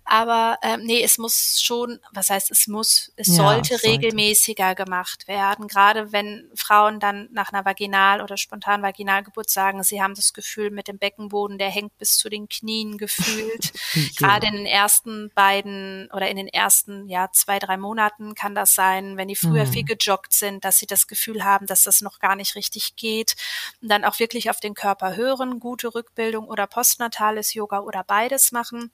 Aber 0.04 0.56
ähm, 0.62 0.80
nee, 0.84 1.02
es 1.02 1.18
muss 1.18 1.60
schon, 1.62 2.00
was 2.12 2.30
heißt 2.30 2.50
es 2.50 2.66
muss, 2.68 3.12
es 3.16 3.26
Ja, 3.28 3.34
sollte 3.34 3.76
sollte. 3.76 3.86
regelmäßiger 3.86 4.74
gemacht 4.74 5.28
werden. 5.28 5.68
Gerade 5.68 6.12
wenn 6.12 6.50
Frauen 6.56 7.00
dann 7.00 7.28
nach 7.32 7.52
einer 7.52 7.66
Vaginal- 7.66 8.22
oder 8.22 8.38
spontan 8.38 8.80
Vaginalgeburt 8.82 9.50
sagen, 9.50 9.82
sie 9.82 10.00
haben 10.00 10.14
das 10.14 10.32
Gefühl 10.32 10.70
mit 10.70 10.88
dem 10.88 10.96
Beckenboden, 10.98 11.58
der 11.58 11.68
hängt 11.68 11.96
bis 11.98 12.16
zu 12.16 12.30
den 12.30 12.48
Knien 12.48 12.96
gefühlt. 12.96 13.72
Gerade 14.16 14.46
in 14.46 14.54
den 14.54 14.66
ersten 14.66 15.30
beiden 15.34 16.08
oder 16.14 16.28
in 16.30 16.36
den 16.38 16.48
ersten 16.48 17.10
ja 17.10 17.30
zwei 17.32 17.58
drei 17.58 17.76
Monaten 17.76 18.34
kann 18.34 18.54
das 18.54 18.74
sein, 18.74 19.18
wenn 19.18 19.28
die 19.28 19.36
früher 19.36 19.66
Mhm. 19.66 19.72
viel 19.72 19.84
gejoggt 19.84 20.32
sind, 20.32 20.64
dass 20.64 20.78
sie 20.78 20.86
das 20.86 21.06
Gefühl 21.06 21.44
haben, 21.44 21.66
dass 21.66 21.82
das 21.82 22.00
noch 22.00 22.18
gar 22.18 22.36
nicht 22.36 22.54
richtig 22.54 22.96
geht. 23.02 23.36
Und 23.82 23.88
dann 23.88 24.04
auch 24.04 24.18
wirklich 24.18 24.48
auf 24.48 24.60
den 24.60 24.74
Körper 24.74 25.16
hören, 25.16 25.60
gute 25.60 25.94
Rückbildung 25.94 26.46
oder 26.46 26.66
postnatales 26.66 27.52
Yoga 27.52 27.80
oder 27.80 28.04
beides 28.04 28.52
machen. 28.52 28.90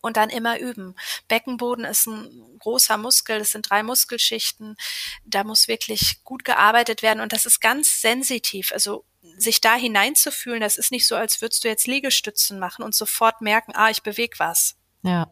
Und 0.00 0.16
dann 0.16 0.30
immer 0.30 0.58
üben. 0.58 0.96
Beckenboden 1.28 1.84
ist 1.84 2.06
ein 2.06 2.58
großer 2.58 2.96
Muskel, 2.96 3.38
das 3.38 3.52
sind 3.52 3.70
drei 3.70 3.84
Muskelschichten. 3.84 4.76
Da 5.24 5.44
muss 5.44 5.68
wirklich 5.68 6.24
gut 6.24 6.44
gearbeitet 6.44 7.02
werden 7.02 7.20
und 7.20 7.32
das 7.32 7.46
ist 7.46 7.60
ganz 7.60 8.00
sensitiv. 8.00 8.72
Also 8.72 9.04
sich 9.36 9.60
da 9.60 9.74
hineinzufühlen, 9.76 10.60
das 10.60 10.76
ist 10.76 10.90
nicht 10.90 11.06
so, 11.06 11.14
als 11.14 11.40
würdest 11.40 11.62
du 11.62 11.68
jetzt 11.68 11.86
Liegestützen 11.86 12.58
machen 12.58 12.82
und 12.82 12.96
sofort 12.96 13.42
merken, 13.42 13.72
ah, 13.76 13.90
ich 13.90 14.02
bewege 14.02 14.38
was. 14.38 14.74
Ja, 15.02 15.30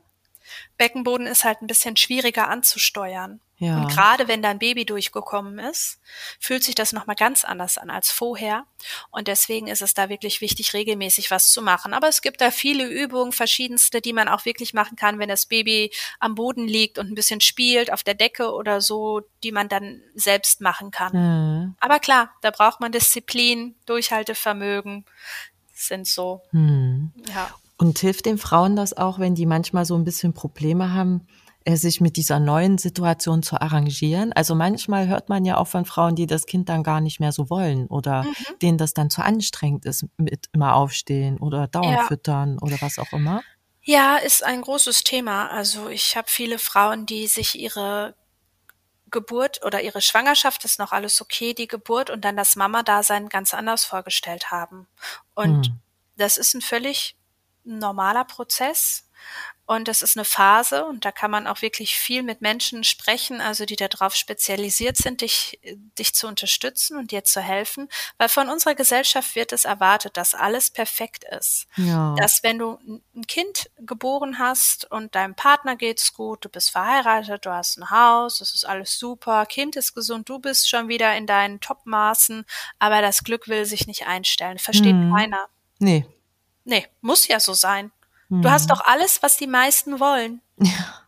Beckenboden 0.76 1.26
ist 1.26 1.44
halt 1.44 1.62
ein 1.62 1.66
bisschen 1.66 1.96
schwieriger 1.96 2.48
anzusteuern. 2.48 3.40
Ja. 3.64 3.78
Und 3.78 3.88
gerade 3.88 4.28
wenn 4.28 4.42
dein 4.42 4.58
Baby 4.58 4.84
durchgekommen 4.84 5.58
ist, 5.58 6.00
fühlt 6.38 6.62
sich 6.62 6.74
das 6.74 6.92
nochmal 6.92 7.16
ganz 7.16 7.44
anders 7.44 7.78
an 7.78 7.90
als 7.90 8.10
vorher. 8.10 8.66
Und 9.10 9.26
deswegen 9.28 9.66
ist 9.68 9.80
es 9.80 9.94
da 9.94 10.08
wirklich 10.08 10.40
wichtig, 10.40 10.74
regelmäßig 10.74 11.30
was 11.30 11.50
zu 11.50 11.62
machen. 11.62 11.94
Aber 11.94 12.08
es 12.08 12.20
gibt 12.20 12.40
da 12.40 12.50
viele 12.50 12.86
Übungen, 12.86 13.32
verschiedenste, 13.32 14.00
die 14.00 14.12
man 14.12 14.28
auch 14.28 14.44
wirklich 14.44 14.74
machen 14.74 14.96
kann, 14.96 15.18
wenn 15.18 15.28
das 15.28 15.46
Baby 15.46 15.90
am 16.20 16.34
Boden 16.34 16.68
liegt 16.68 16.98
und 16.98 17.10
ein 17.10 17.14
bisschen 17.14 17.40
spielt, 17.40 17.92
auf 17.92 18.02
der 18.02 18.14
Decke 18.14 18.52
oder 18.52 18.80
so, 18.80 19.22
die 19.42 19.52
man 19.52 19.68
dann 19.68 20.02
selbst 20.14 20.60
machen 20.60 20.90
kann. 20.90 21.12
Hm. 21.12 21.76
Aber 21.80 21.98
klar, 21.98 22.30
da 22.42 22.50
braucht 22.50 22.80
man 22.80 22.92
Disziplin, 22.92 23.74
Durchhaltevermögen. 23.86 25.04
Sind 25.72 26.06
so, 26.06 26.42
Hm. 26.50 27.12
ja. 27.34 27.50
Und 27.76 27.98
hilft 27.98 28.26
den 28.26 28.38
Frauen 28.38 28.76
das 28.76 28.96
auch, 28.96 29.18
wenn 29.18 29.34
die 29.34 29.46
manchmal 29.46 29.84
so 29.84 29.96
ein 29.96 30.04
bisschen 30.04 30.32
Probleme 30.32 30.92
haben, 30.92 31.26
sich 31.66 32.00
mit 32.00 32.16
dieser 32.16 32.40
neuen 32.40 32.78
Situation 32.78 33.42
zu 33.42 33.60
arrangieren. 33.60 34.32
Also 34.32 34.54
manchmal 34.54 35.08
hört 35.08 35.28
man 35.28 35.44
ja 35.44 35.56
auch 35.56 35.66
von 35.66 35.84
Frauen, 35.84 36.14
die 36.14 36.26
das 36.26 36.46
Kind 36.46 36.68
dann 36.68 36.82
gar 36.82 37.00
nicht 37.00 37.20
mehr 37.20 37.32
so 37.32 37.48
wollen 37.48 37.86
oder 37.86 38.24
mhm. 38.24 38.34
denen 38.60 38.78
das 38.78 38.92
dann 38.92 39.10
zu 39.10 39.22
anstrengend 39.22 39.86
ist 39.86 40.06
mit 40.18 40.48
immer 40.52 40.76
aufstehen 40.76 41.38
oder 41.38 41.66
dauernd 41.66 41.98
ja. 41.98 42.04
füttern 42.04 42.58
oder 42.60 42.76
was 42.80 42.98
auch 42.98 43.12
immer. 43.12 43.42
Ja, 43.82 44.16
ist 44.16 44.44
ein 44.44 44.62
großes 44.62 45.04
Thema. 45.04 45.48
Also 45.50 45.88
ich 45.88 46.16
habe 46.16 46.28
viele 46.28 46.58
Frauen, 46.58 47.06
die 47.06 47.26
sich 47.26 47.58
ihre 47.58 48.14
Geburt 49.10 49.64
oder 49.64 49.80
ihre 49.82 50.00
Schwangerschaft 50.00 50.64
ist 50.64 50.78
noch 50.78 50.92
alles 50.92 51.20
okay, 51.20 51.54
die 51.54 51.68
Geburt 51.68 52.10
und 52.10 52.24
dann 52.24 52.36
das 52.36 52.56
Mama-Dasein 52.56 53.28
ganz 53.28 53.54
anders 53.54 53.84
vorgestellt 53.84 54.50
haben. 54.50 54.86
Und 55.34 55.66
hm. 55.66 55.78
das 56.16 56.36
ist 56.36 56.54
ein 56.54 56.62
völlig 56.62 57.16
normaler 57.64 58.24
Prozess. 58.24 59.08
Und 59.66 59.88
das 59.88 60.02
ist 60.02 60.14
eine 60.16 60.26
Phase 60.26 60.84
und 60.84 61.06
da 61.06 61.12
kann 61.12 61.30
man 61.30 61.46
auch 61.46 61.62
wirklich 61.62 61.94
viel 61.94 62.22
mit 62.22 62.42
Menschen 62.42 62.84
sprechen, 62.84 63.40
also 63.40 63.64
die 63.64 63.76
darauf 63.76 64.14
spezialisiert 64.14 64.98
sind, 64.98 65.22
dich, 65.22 65.58
dich 65.98 66.14
zu 66.14 66.28
unterstützen 66.28 66.98
und 66.98 67.12
dir 67.12 67.24
zu 67.24 67.40
helfen. 67.40 67.88
Weil 68.18 68.28
von 68.28 68.50
unserer 68.50 68.74
Gesellschaft 68.74 69.34
wird 69.34 69.54
es 69.54 69.64
erwartet, 69.64 70.18
dass 70.18 70.34
alles 70.34 70.70
perfekt 70.70 71.24
ist. 71.24 71.66
Ja. 71.76 72.14
Dass 72.18 72.42
wenn 72.42 72.58
du 72.58 72.78
ein 73.16 73.26
Kind 73.26 73.70
geboren 73.78 74.38
hast 74.38 74.90
und 74.90 75.14
deinem 75.14 75.34
Partner 75.34 75.76
geht's 75.76 76.12
gut, 76.12 76.44
du 76.44 76.50
bist 76.50 76.70
verheiratet, 76.70 77.46
du 77.46 77.50
hast 77.50 77.78
ein 77.78 77.88
Haus, 77.88 78.42
es 78.42 78.54
ist 78.54 78.66
alles 78.66 78.98
super, 78.98 79.46
Kind 79.46 79.76
ist 79.76 79.94
gesund, 79.94 80.28
du 80.28 80.40
bist 80.40 80.68
schon 80.68 80.88
wieder 80.88 81.16
in 81.16 81.26
deinen 81.26 81.60
Topmaßen, 81.60 82.44
aber 82.78 83.00
das 83.00 83.24
Glück 83.24 83.48
will 83.48 83.64
sich 83.64 83.86
nicht 83.86 84.06
einstellen. 84.06 84.58
Versteht 84.58 84.92
hm. 84.92 85.14
keiner. 85.14 85.48
Nee. 85.78 86.06
Nee, 86.64 86.86
muss 87.00 87.28
ja 87.28 87.40
so 87.40 87.52
sein. 87.52 87.92
Du 88.30 88.50
hast 88.50 88.70
hm. 88.70 88.76
doch 88.76 88.84
alles, 88.84 89.22
was 89.22 89.36
die 89.36 89.46
meisten 89.46 90.00
wollen. 90.00 90.40
Ja. 90.58 91.00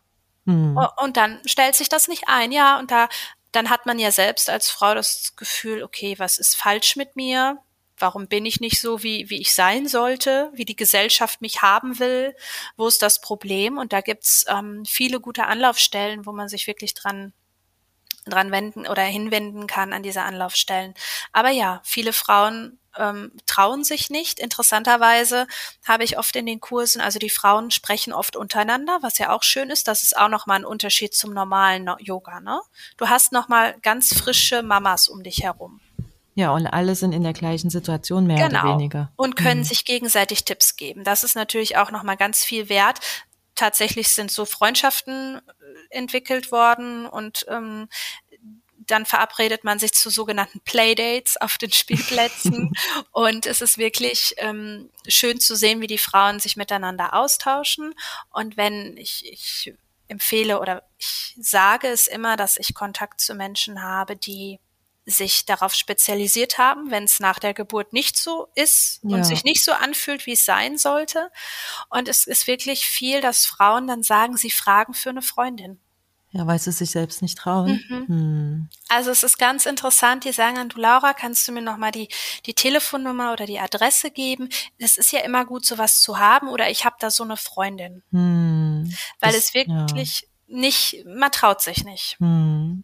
Hm. 0.45 0.79
Und 1.01 1.17
dann 1.17 1.41
stellt 1.45 1.75
sich 1.75 1.89
das 1.89 2.07
nicht 2.07 2.23
ein, 2.27 2.53
ja. 2.53 2.79
Und 2.79 2.89
da, 2.89 3.09
dann 3.51 3.69
hat 3.69 3.85
man 3.85 3.99
ja 3.99 4.11
selbst 4.11 4.49
als 4.49 4.69
Frau 4.69 4.93
das 4.93 5.35
Gefühl, 5.35 5.83
okay, 5.83 6.15
was 6.19 6.37
ist 6.37 6.55
falsch 6.55 6.95
mit 6.95 7.17
mir? 7.17 7.57
Warum 7.97 8.27
bin 8.27 8.45
ich 8.45 8.61
nicht 8.61 8.79
so, 8.79 9.03
wie, 9.03 9.29
wie 9.29 9.41
ich 9.41 9.53
sein 9.53 9.87
sollte, 9.87 10.49
wie 10.53 10.63
die 10.63 10.75
Gesellschaft 10.75 11.41
mich 11.41 11.61
haben 11.61 11.99
will? 11.99 12.33
Wo 12.77 12.87
ist 12.87 13.01
das 13.01 13.19
Problem? 13.19 13.77
Und 13.77 13.91
da 13.91 13.99
gibt's 13.99 14.45
ähm, 14.47 14.85
viele 14.85 15.19
gute 15.19 15.47
Anlaufstellen, 15.47 16.25
wo 16.25 16.31
man 16.31 16.47
sich 16.47 16.67
wirklich 16.67 16.93
dran 16.93 17.33
dran 18.29 18.51
wenden 18.51 18.87
oder 18.87 19.03
hinwenden 19.03 19.67
kann 19.67 19.93
an 19.93 20.03
diese 20.03 20.21
Anlaufstellen. 20.21 20.93
Aber 21.33 21.49
ja, 21.49 21.81
viele 21.83 22.13
Frauen 22.13 22.79
ähm, 22.97 23.31
trauen 23.45 23.83
sich 23.83 24.09
nicht. 24.09 24.39
Interessanterweise 24.39 25.47
habe 25.85 26.03
ich 26.03 26.17
oft 26.17 26.35
in 26.35 26.45
den 26.45 26.59
Kursen, 26.59 27.01
also 27.01 27.19
die 27.19 27.29
Frauen 27.29 27.71
sprechen 27.71 28.13
oft 28.13 28.35
untereinander, 28.35 28.99
was 29.01 29.17
ja 29.17 29.31
auch 29.31 29.43
schön 29.43 29.69
ist. 29.69 29.87
Das 29.87 30.03
ist 30.03 30.17
auch 30.17 30.29
nochmal 30.29 30.59
ein 30.59 30.65
Unterschied 30.65 31.13
zum 31.13 31.33
normalen 31.33 31.89
Yoga. 31.99 32.39
Ne? 32.39 32.59
Du 32.97 33.07
hast 33.07 33.31
nochmal 33.31 33.75
ganz 33.81 34.13
frische 34.13 34.63
Mamas 34.63 35.07
um 35.07 35.23
dich 35.23 35.43
herum. 35.43 35.79
Ja, 36.37 36.51
und 36.51 36.67
alle 36.67 36.93
sind 36.93 37.13
in 37.13 37.23
der 37.23 37.33
gleichen 37.33 37.71
Situation 37.71 38.27
mehr 38.27 38.47
genau. 38.47 38.61
oder 38.61 38.73
weniger. 38.73 39.11
Und 39.15 39.35
können 39.35 39.61
mhm. 39.61 39.65
sich 39.65 39.85
gegenseitig 39.85 40.45
Tipps 40.45 40.75
geben. 40.75 41.03
Das 41.03 41.23
ist 41.23 41.35
natürlich 41.35 41.77
auch 41.77 41.89
nochmal 41.89 42.15
ganz 42.15 42.43
viel 42.43 42.69
wert. 42.69 42.99
Tatsächlich 43.57 44.09
sind 44.09 44.31
so 44.31 44.45
Freundschaften 44.45 45.41
entwickelt 45.89 46.51
worden 46.51 47.05
und 47.05 47.45
ähm, 47.49 47.89
dann 48.87 49.05
verabredet 49.05 49.63
man 49.63 49.79
sich 49.79 49.93
zu 49.93 50.09
sogenannten 50.09 50.61
Playdates 50.61 51.37
auf 51.37 51.57
den 51.57 51.71
Spielplätzen. 51.71 52.71
Und 53.11 53.45
es 53.45 53.61
ist 53.61 53.77
wirklich 53.77 54.35
ähm, 54.37 54.89
schön 55.07 55.39
zu 55.39 55.55
sehen, 55.55 55.81
wie 55.81 55.87
die 55.87 55.97
Frauen 55.97 56.39
sich 56.39 56.55
miteinander 56.55 57.13
austauschen. 57.13 57.93
Und 58.29 58.55
wenn 58.55 58.95
ich, 58.95 59.29
ich 59.29 59.73
empfehle 60.07 60.61
oder 60.61 60.83
ich 60.97 61.35
sage 61.37 61.87
es 61.87 62.07
immer, 62.07 62.37
dass 62.37 62.57
ich 62.57 62.73
Kontakt 62.73 63.19
zu 63.19 63.35
Menschen 63.35 63.83
habe, 63.83 64.15
die 64.15 64.59
sich 65.09 65.45
darauf 65.45 65.73
spezialisiert 65.73 66.57
haben, 66.57 66.91
wenn 66.91 67.05
es 67.05 67.21
nach 67.21 67.39
der 67.39 67.53
Geburt 67.53 67.93
nicht 67.93 68.17
so 68.17 68.49
ist 68.55 68.99
ja. 69.03 69.15
und 69.15 69.23
sich 69.23 69.45
nicht 69.45 69.63
so 69.63 69.71
anfühlt, 69.71 70.25
wie 70.25 70.33
es 70.33 70.43
sein 70.43 70.77
sollte. 70.77 71.31
Und 71.89 72.09
es 72.09 72.27
ist 72.27 72.45
wirklich 72.45 72.85
viel, 72.85 73.21
dass 73.21 73.45
Frauen 73.45 73.87
dann 73.87 74.03
sagen, 74.03 74.35
sie 74.35 74.51
fragen 74.51 74.93
für 74.93 75.09
eine 75.09 75.21
Freundin. 75.21 75.79
Ja, 76.31 76.45
weil 76.45 76.59
sie 76.59 76.73
sich 76.73 76.91
selbst 76.91 77.21
nicht 77.21 77.37
trauen. 77.37 77.81
Mhm. 77.87 78.07
Hm. 78.07 78.69
Also 78.89 79.11
es 79.11 79.23
ist 79.23 79.39
ganz 79.39 79.65
interessant, 79.65 80.25
die 80.25 80.33
sagen 80.33 80.55
dann, 80.55 80.69
du 80.69 80.79
Laura, 80.79 81.13
kannst 81.13 81.47
du 81.47 81.53
mir 81.53 81.61
nochmal 81.61 81.91
die, 81.91 82.09
die 82.45 82.53
Telefonnummer 82.53 83.31
oder 83.31 83.45
die 83.45 83.59
Adresse 83.59 84.11
geben? 84.11 84.49
Es 84.77 84.97
ist 84.97 85.13
ja 85.13 85.21
immer 85.21 85.45
gut, 85.45 85.65
sowas 85.65 86.01
zu 86.01 86.19
haben 86.19 86.49
oder 86.49 86.69
ich 86.69 86.83
habe 86.83 86.97
da 86.99 87.09
so 87.09 87.23
eine 87.23 87.37
Freundin. 87.37 88.03
Hm. 88.11 88.93
Weil 89.21 89.31
das, 89.31 89.45
es 89.45 89.53
wirklich 89.53 90.21
ja. 90.21 90.27
nicht, 90.59 91.05
man 91.05 91.31
traut 91.31 91.61
sich 91.61 91.85
nicht. 91.85 92.17
Hm. 92.19 92.83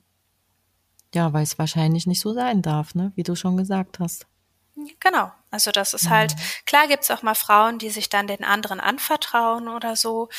Ja, 1.14 1.34
weil 1.34 1.44
es 1.44 1.60
wahrscheinlich 1.60 2.08
nicht 2.08 2.22
so 2.22 2.34
sein 2.34 2.62
darf, 2.62 2.96
ne? 2.96 3.12
wie 3.16 3.24
du 3.24 3.36
schon 3.36 3.58
gesagt 3.58 4.00
hast. 4.00 4.26
Genau, 5.00 5.32
also 5.52 5.72
das 5.72 5.94
ist 5.94 6.10
halt, 6.10 6.36
klar 6.66 6.88
gibt's 6.88 7.12
auch 7.12 7.22
mal 7.22 7.36
Frauen, 7.36 7.78
die 7.78 7.92
sich 7.92 8.10
dann 8.10 8.26
den 8.26 8.44
anderen 8.44 8.80
anvertrauen 8.80 9.68
oder 9.68 9.96
so. 9.96 10.30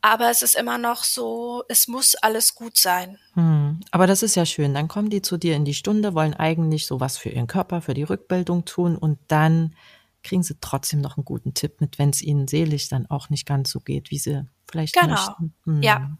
Aber 0.00 0.30
es 0.30 0.42
ist 0.42 0.54
immer 0.54 0.76
noch 0.76 1.02
so, 1.02 1.64
es 1.68 1.88
muss 1.88 2.14
alles 2.14 2.54
gut 2.54 2.76
sein. 2.76 3.18
Hm. 3.34 3.80
Aber 3.90 4.06
das 4.06 4.22
ist 4.22 4.34
ja 4.34 4.44
schön. 4.44 4.74
Dann 4.74 4.88
kommen 4.88 5.08
die 5.08 5.22
zu 5.22 5.38
dir 5.38 5.56
in 5.56 5.64
die 5.64 5.72
Stunde, 5.72 6.14
wollen 6.14 6.34
eigentlich 6.34 6.86
sowas 6.86 7.16
für 7.16 7.30
ihren 7.30 7.46
Körper, 7.46 7.80
für 7.80 7.94
die 7.94 8.02
Rückbildung 8.02 8.66
tun 8.66 8.96
und 8.96 9.18
dann 9.28 9.74
kriegen 10.22 10.42
sie 10.42 10.56
trotzdem 10.60 11.00
noch 11.00 11.16
einen 11.16 11.24
guten 11.24 11.54
Tipp 11.54 11.80
mit, 11.80 11.98
wenn 11.98 12.10
es 12.10 12.22
ihnen 12.22 12.48
seelisch 12.48 12.88
dann 12.88 13.06
auch 13.10 13.30
nicht 13.30 13.46
ganz 13.46 13.70
so 13.70 13.80
geht, 13.80 14.10
wie 14.10 14.18
sie 14.18 14.46
vielleicht 14.70 14.94
genau. 14.94 15.14
möchten. 15.14 15.54
Hm. 15.64 15.82
Ja, 15.82 16.10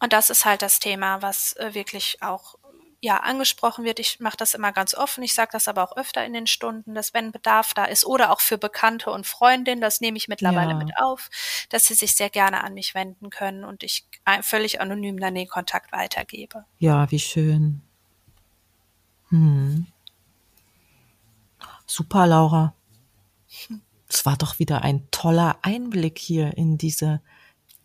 und 0.00 0.12
das 0.12 0.30
ist 0.30 0.44
halt 0.44 0.62
das 0.62 0.80
Thema, 0.80 1.22
was 1.22 1.54
äh, 1.56 1.74
wirklich 1.74 2.18
auch 2.22 2.56
ja 3.00 3.18
angesprochen 3.18 3.84
wird. 3.84 3.98
Ich 3.98 4.20
mache 4.20 4.36
das 4.36 4.54
immer 4.54 4.72
ganz 4.72 4.94
offen. 4.94 5.22
Ich 5.24 5.34
sage 5.34 5.50
das 5.52 5.68
aber 5.68 5.82
auch 5.82 5.96
öfter 5.96 6.24
in 6.24 6.32
den 6.32 6.46
Stunden, 6.46 6.94
dass 6.94 7.14
wenn 7.14 7.32
Bedarf 7.32 7.72
da 7.74 7.86
ist 7.86 8.04
oder 8.04 8.30
auch 8.30 8.40
für 8.40 8.58
Bekannte 8.58 9.10
und 9.10 9.26
Freundinnen, 9.26 9.80
das 9.80 10.00
nehme 10.00 10.18
ich 10.18 10.28
mittlerweile 10.28 10.72
ja. 10.72 10.76
mit 10.76 10.96
auf, 10.98 11.30
dass 11.70 11.86
sie 11.86 11.94
sich 11.94 12.14
sehr 12.14 12.30
gerne 12.30 12.62
an 12.62 12.74
mich 12.74 12.94
wenden 12.94 13.30
können 13.30 13.64
und 13.64 13.82
ich 13.82 14.06
völlig 14.42 14.80
anonym 14.80 15.18
dann 15.18 15.34
den 15.34 15.48
Kontakt 15.48 15.92
weitergebe. 15.92 16.64
Ja, 16.78 17.10
wie 17.10 17.18
schön. 17.18 17.82
Hm. 19.30 19.86
Super, 21.86 22.26
Laura. 22.26 22.74
Es 24.12 24.26
war 24.26 24.36
doch 24.36 24.58
wieder 24.58 24.82
ein 24.82 25.08
toller 25.12 25.58
Einblick 25.62 26.18
hier 26.18 26.56
in 26.56 26.76
diese 26.76 27.20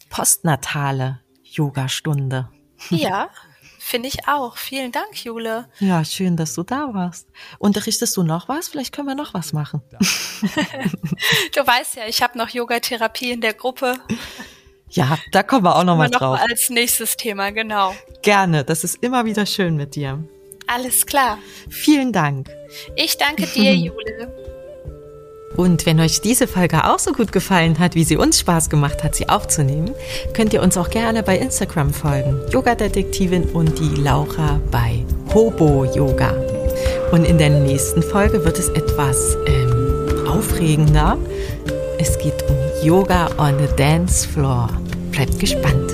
postnatale 0.09 1.21
Yogastunde. 1.43 2.49
Ja, 2.89 3.29
Finde 3.87 4.07
ich 4.07 4.27
auch. 4.27 4.57
Vielen 4.57 4.91
Dank, 4.91 5.23
Jule. 5.23 5.69
Ja, 5.79 6.03
schön, 6.03 6.35
dass 6.35 6.55
du 6.55 6.63
da 6.63 6.95
warst. 6.95 7.27
Unterrichtest 7.59 8.17
du 8.17 8.23
noch 8.23 8.49
was? 8.49 8.67
Vielleicht 8.67 8.91
können 8.91 9.07
wir 9.07 9.13
noch 9.13 9.35
was 9.35 9.53
machen. 9.53 9.83
du 9.99 11.67
weißt 11.67 11.97
ja, 11.97 12.07
ich 12.07 12.23
habe 12.23 12.35
noch 12.35 12.49
Yogatherapie 12.49 13.29
in 13.29 13.41
der 13.41 13.53
Gruppe. 13.53 13.99
Ja, 14.89 15.19
da 15.31 15.43
kommen 15.43 15.65
wir 15.65 15.75
auch 15.75 15.83
noch 15.83 15.97
mal 15.97 16.09
noch 16.09 16.17
drauf. 16.17 16.39
Mal 16.39 16.47
als 16.49 16.71
nächstes 16.71 17.15
Thema, 17.15 17.51
genau. 17.51 17.93
Gerne, 18.23 18.63
das 18.63 18.83
ist 18.83 19.03
immer 19.03 19.23
wieder 19.25 19.45
schön 19.45 19.75
mit 19.75 19.93
dir. 19.93 20.17
Alles 20.65 21.05
klar. 21.05 21.37
Vielen 21.69 22.11
Dank. 22.11 22.49
Ich 22.95 23.19
danke 23.19 23.45
dir, 23.45 23.75
Jule. 23.75 24.44
Und 25.55 25.85
wenn 25.85 25.99
euch 25.99 26.21
diese 26.21 26.47
Folge 26.47 26.85
auch 26.85 26.99
so 26.99 27.11
gut 27.11 27.31
gefallen 27.31 27.79
hat, 27.79 27.95
wie 27.95 28.03
sie 28.03 28.17
uns 28.17 28.39
Spaß 28.39 28.69
gemacht 28.69 29.03
hat, 29.03 29.15
sie 29.15 29.29
aufzunehmen, 29.29 29.91
könnt 30.33 30.53
ihr 30.53 30.61
uns 30.61 30.77
auch 30.77 30.89
gerne 30.89 31.23
bei 31.23 31.37
Instagram 31.37 31.93
folgen. 31.93 32.39
Yoga-Detektivin 32.51 33.43
und 33.43 33.79
die 33.79 34.01
Laura 34.01 34.59
bei 34.71 35.05
Hobo 35.33 35.85
Yoga. 35.85 36.33
Und 37.11 37.25
in 37.25 37.37
der 37.37 37.49
nächsten 37.49 38.03
Folge 38.03 38.43
wird 38.43 38.59
es 38.59 38.69
etwas 38.69 39.37
ähm, 39.47 40.27
aufregender. 40.27 41.17
Es 41.99 42.17
geht 42.17 42.43
um 42.49 42.55
Yoga 42.85 43.29
on 43.37 43.57
the 43.59 43.73
Dance 43.77 44.27
Floor. 44.27 44.69
Bleibt 45.11 45.39
gespannt. 45.39 45.84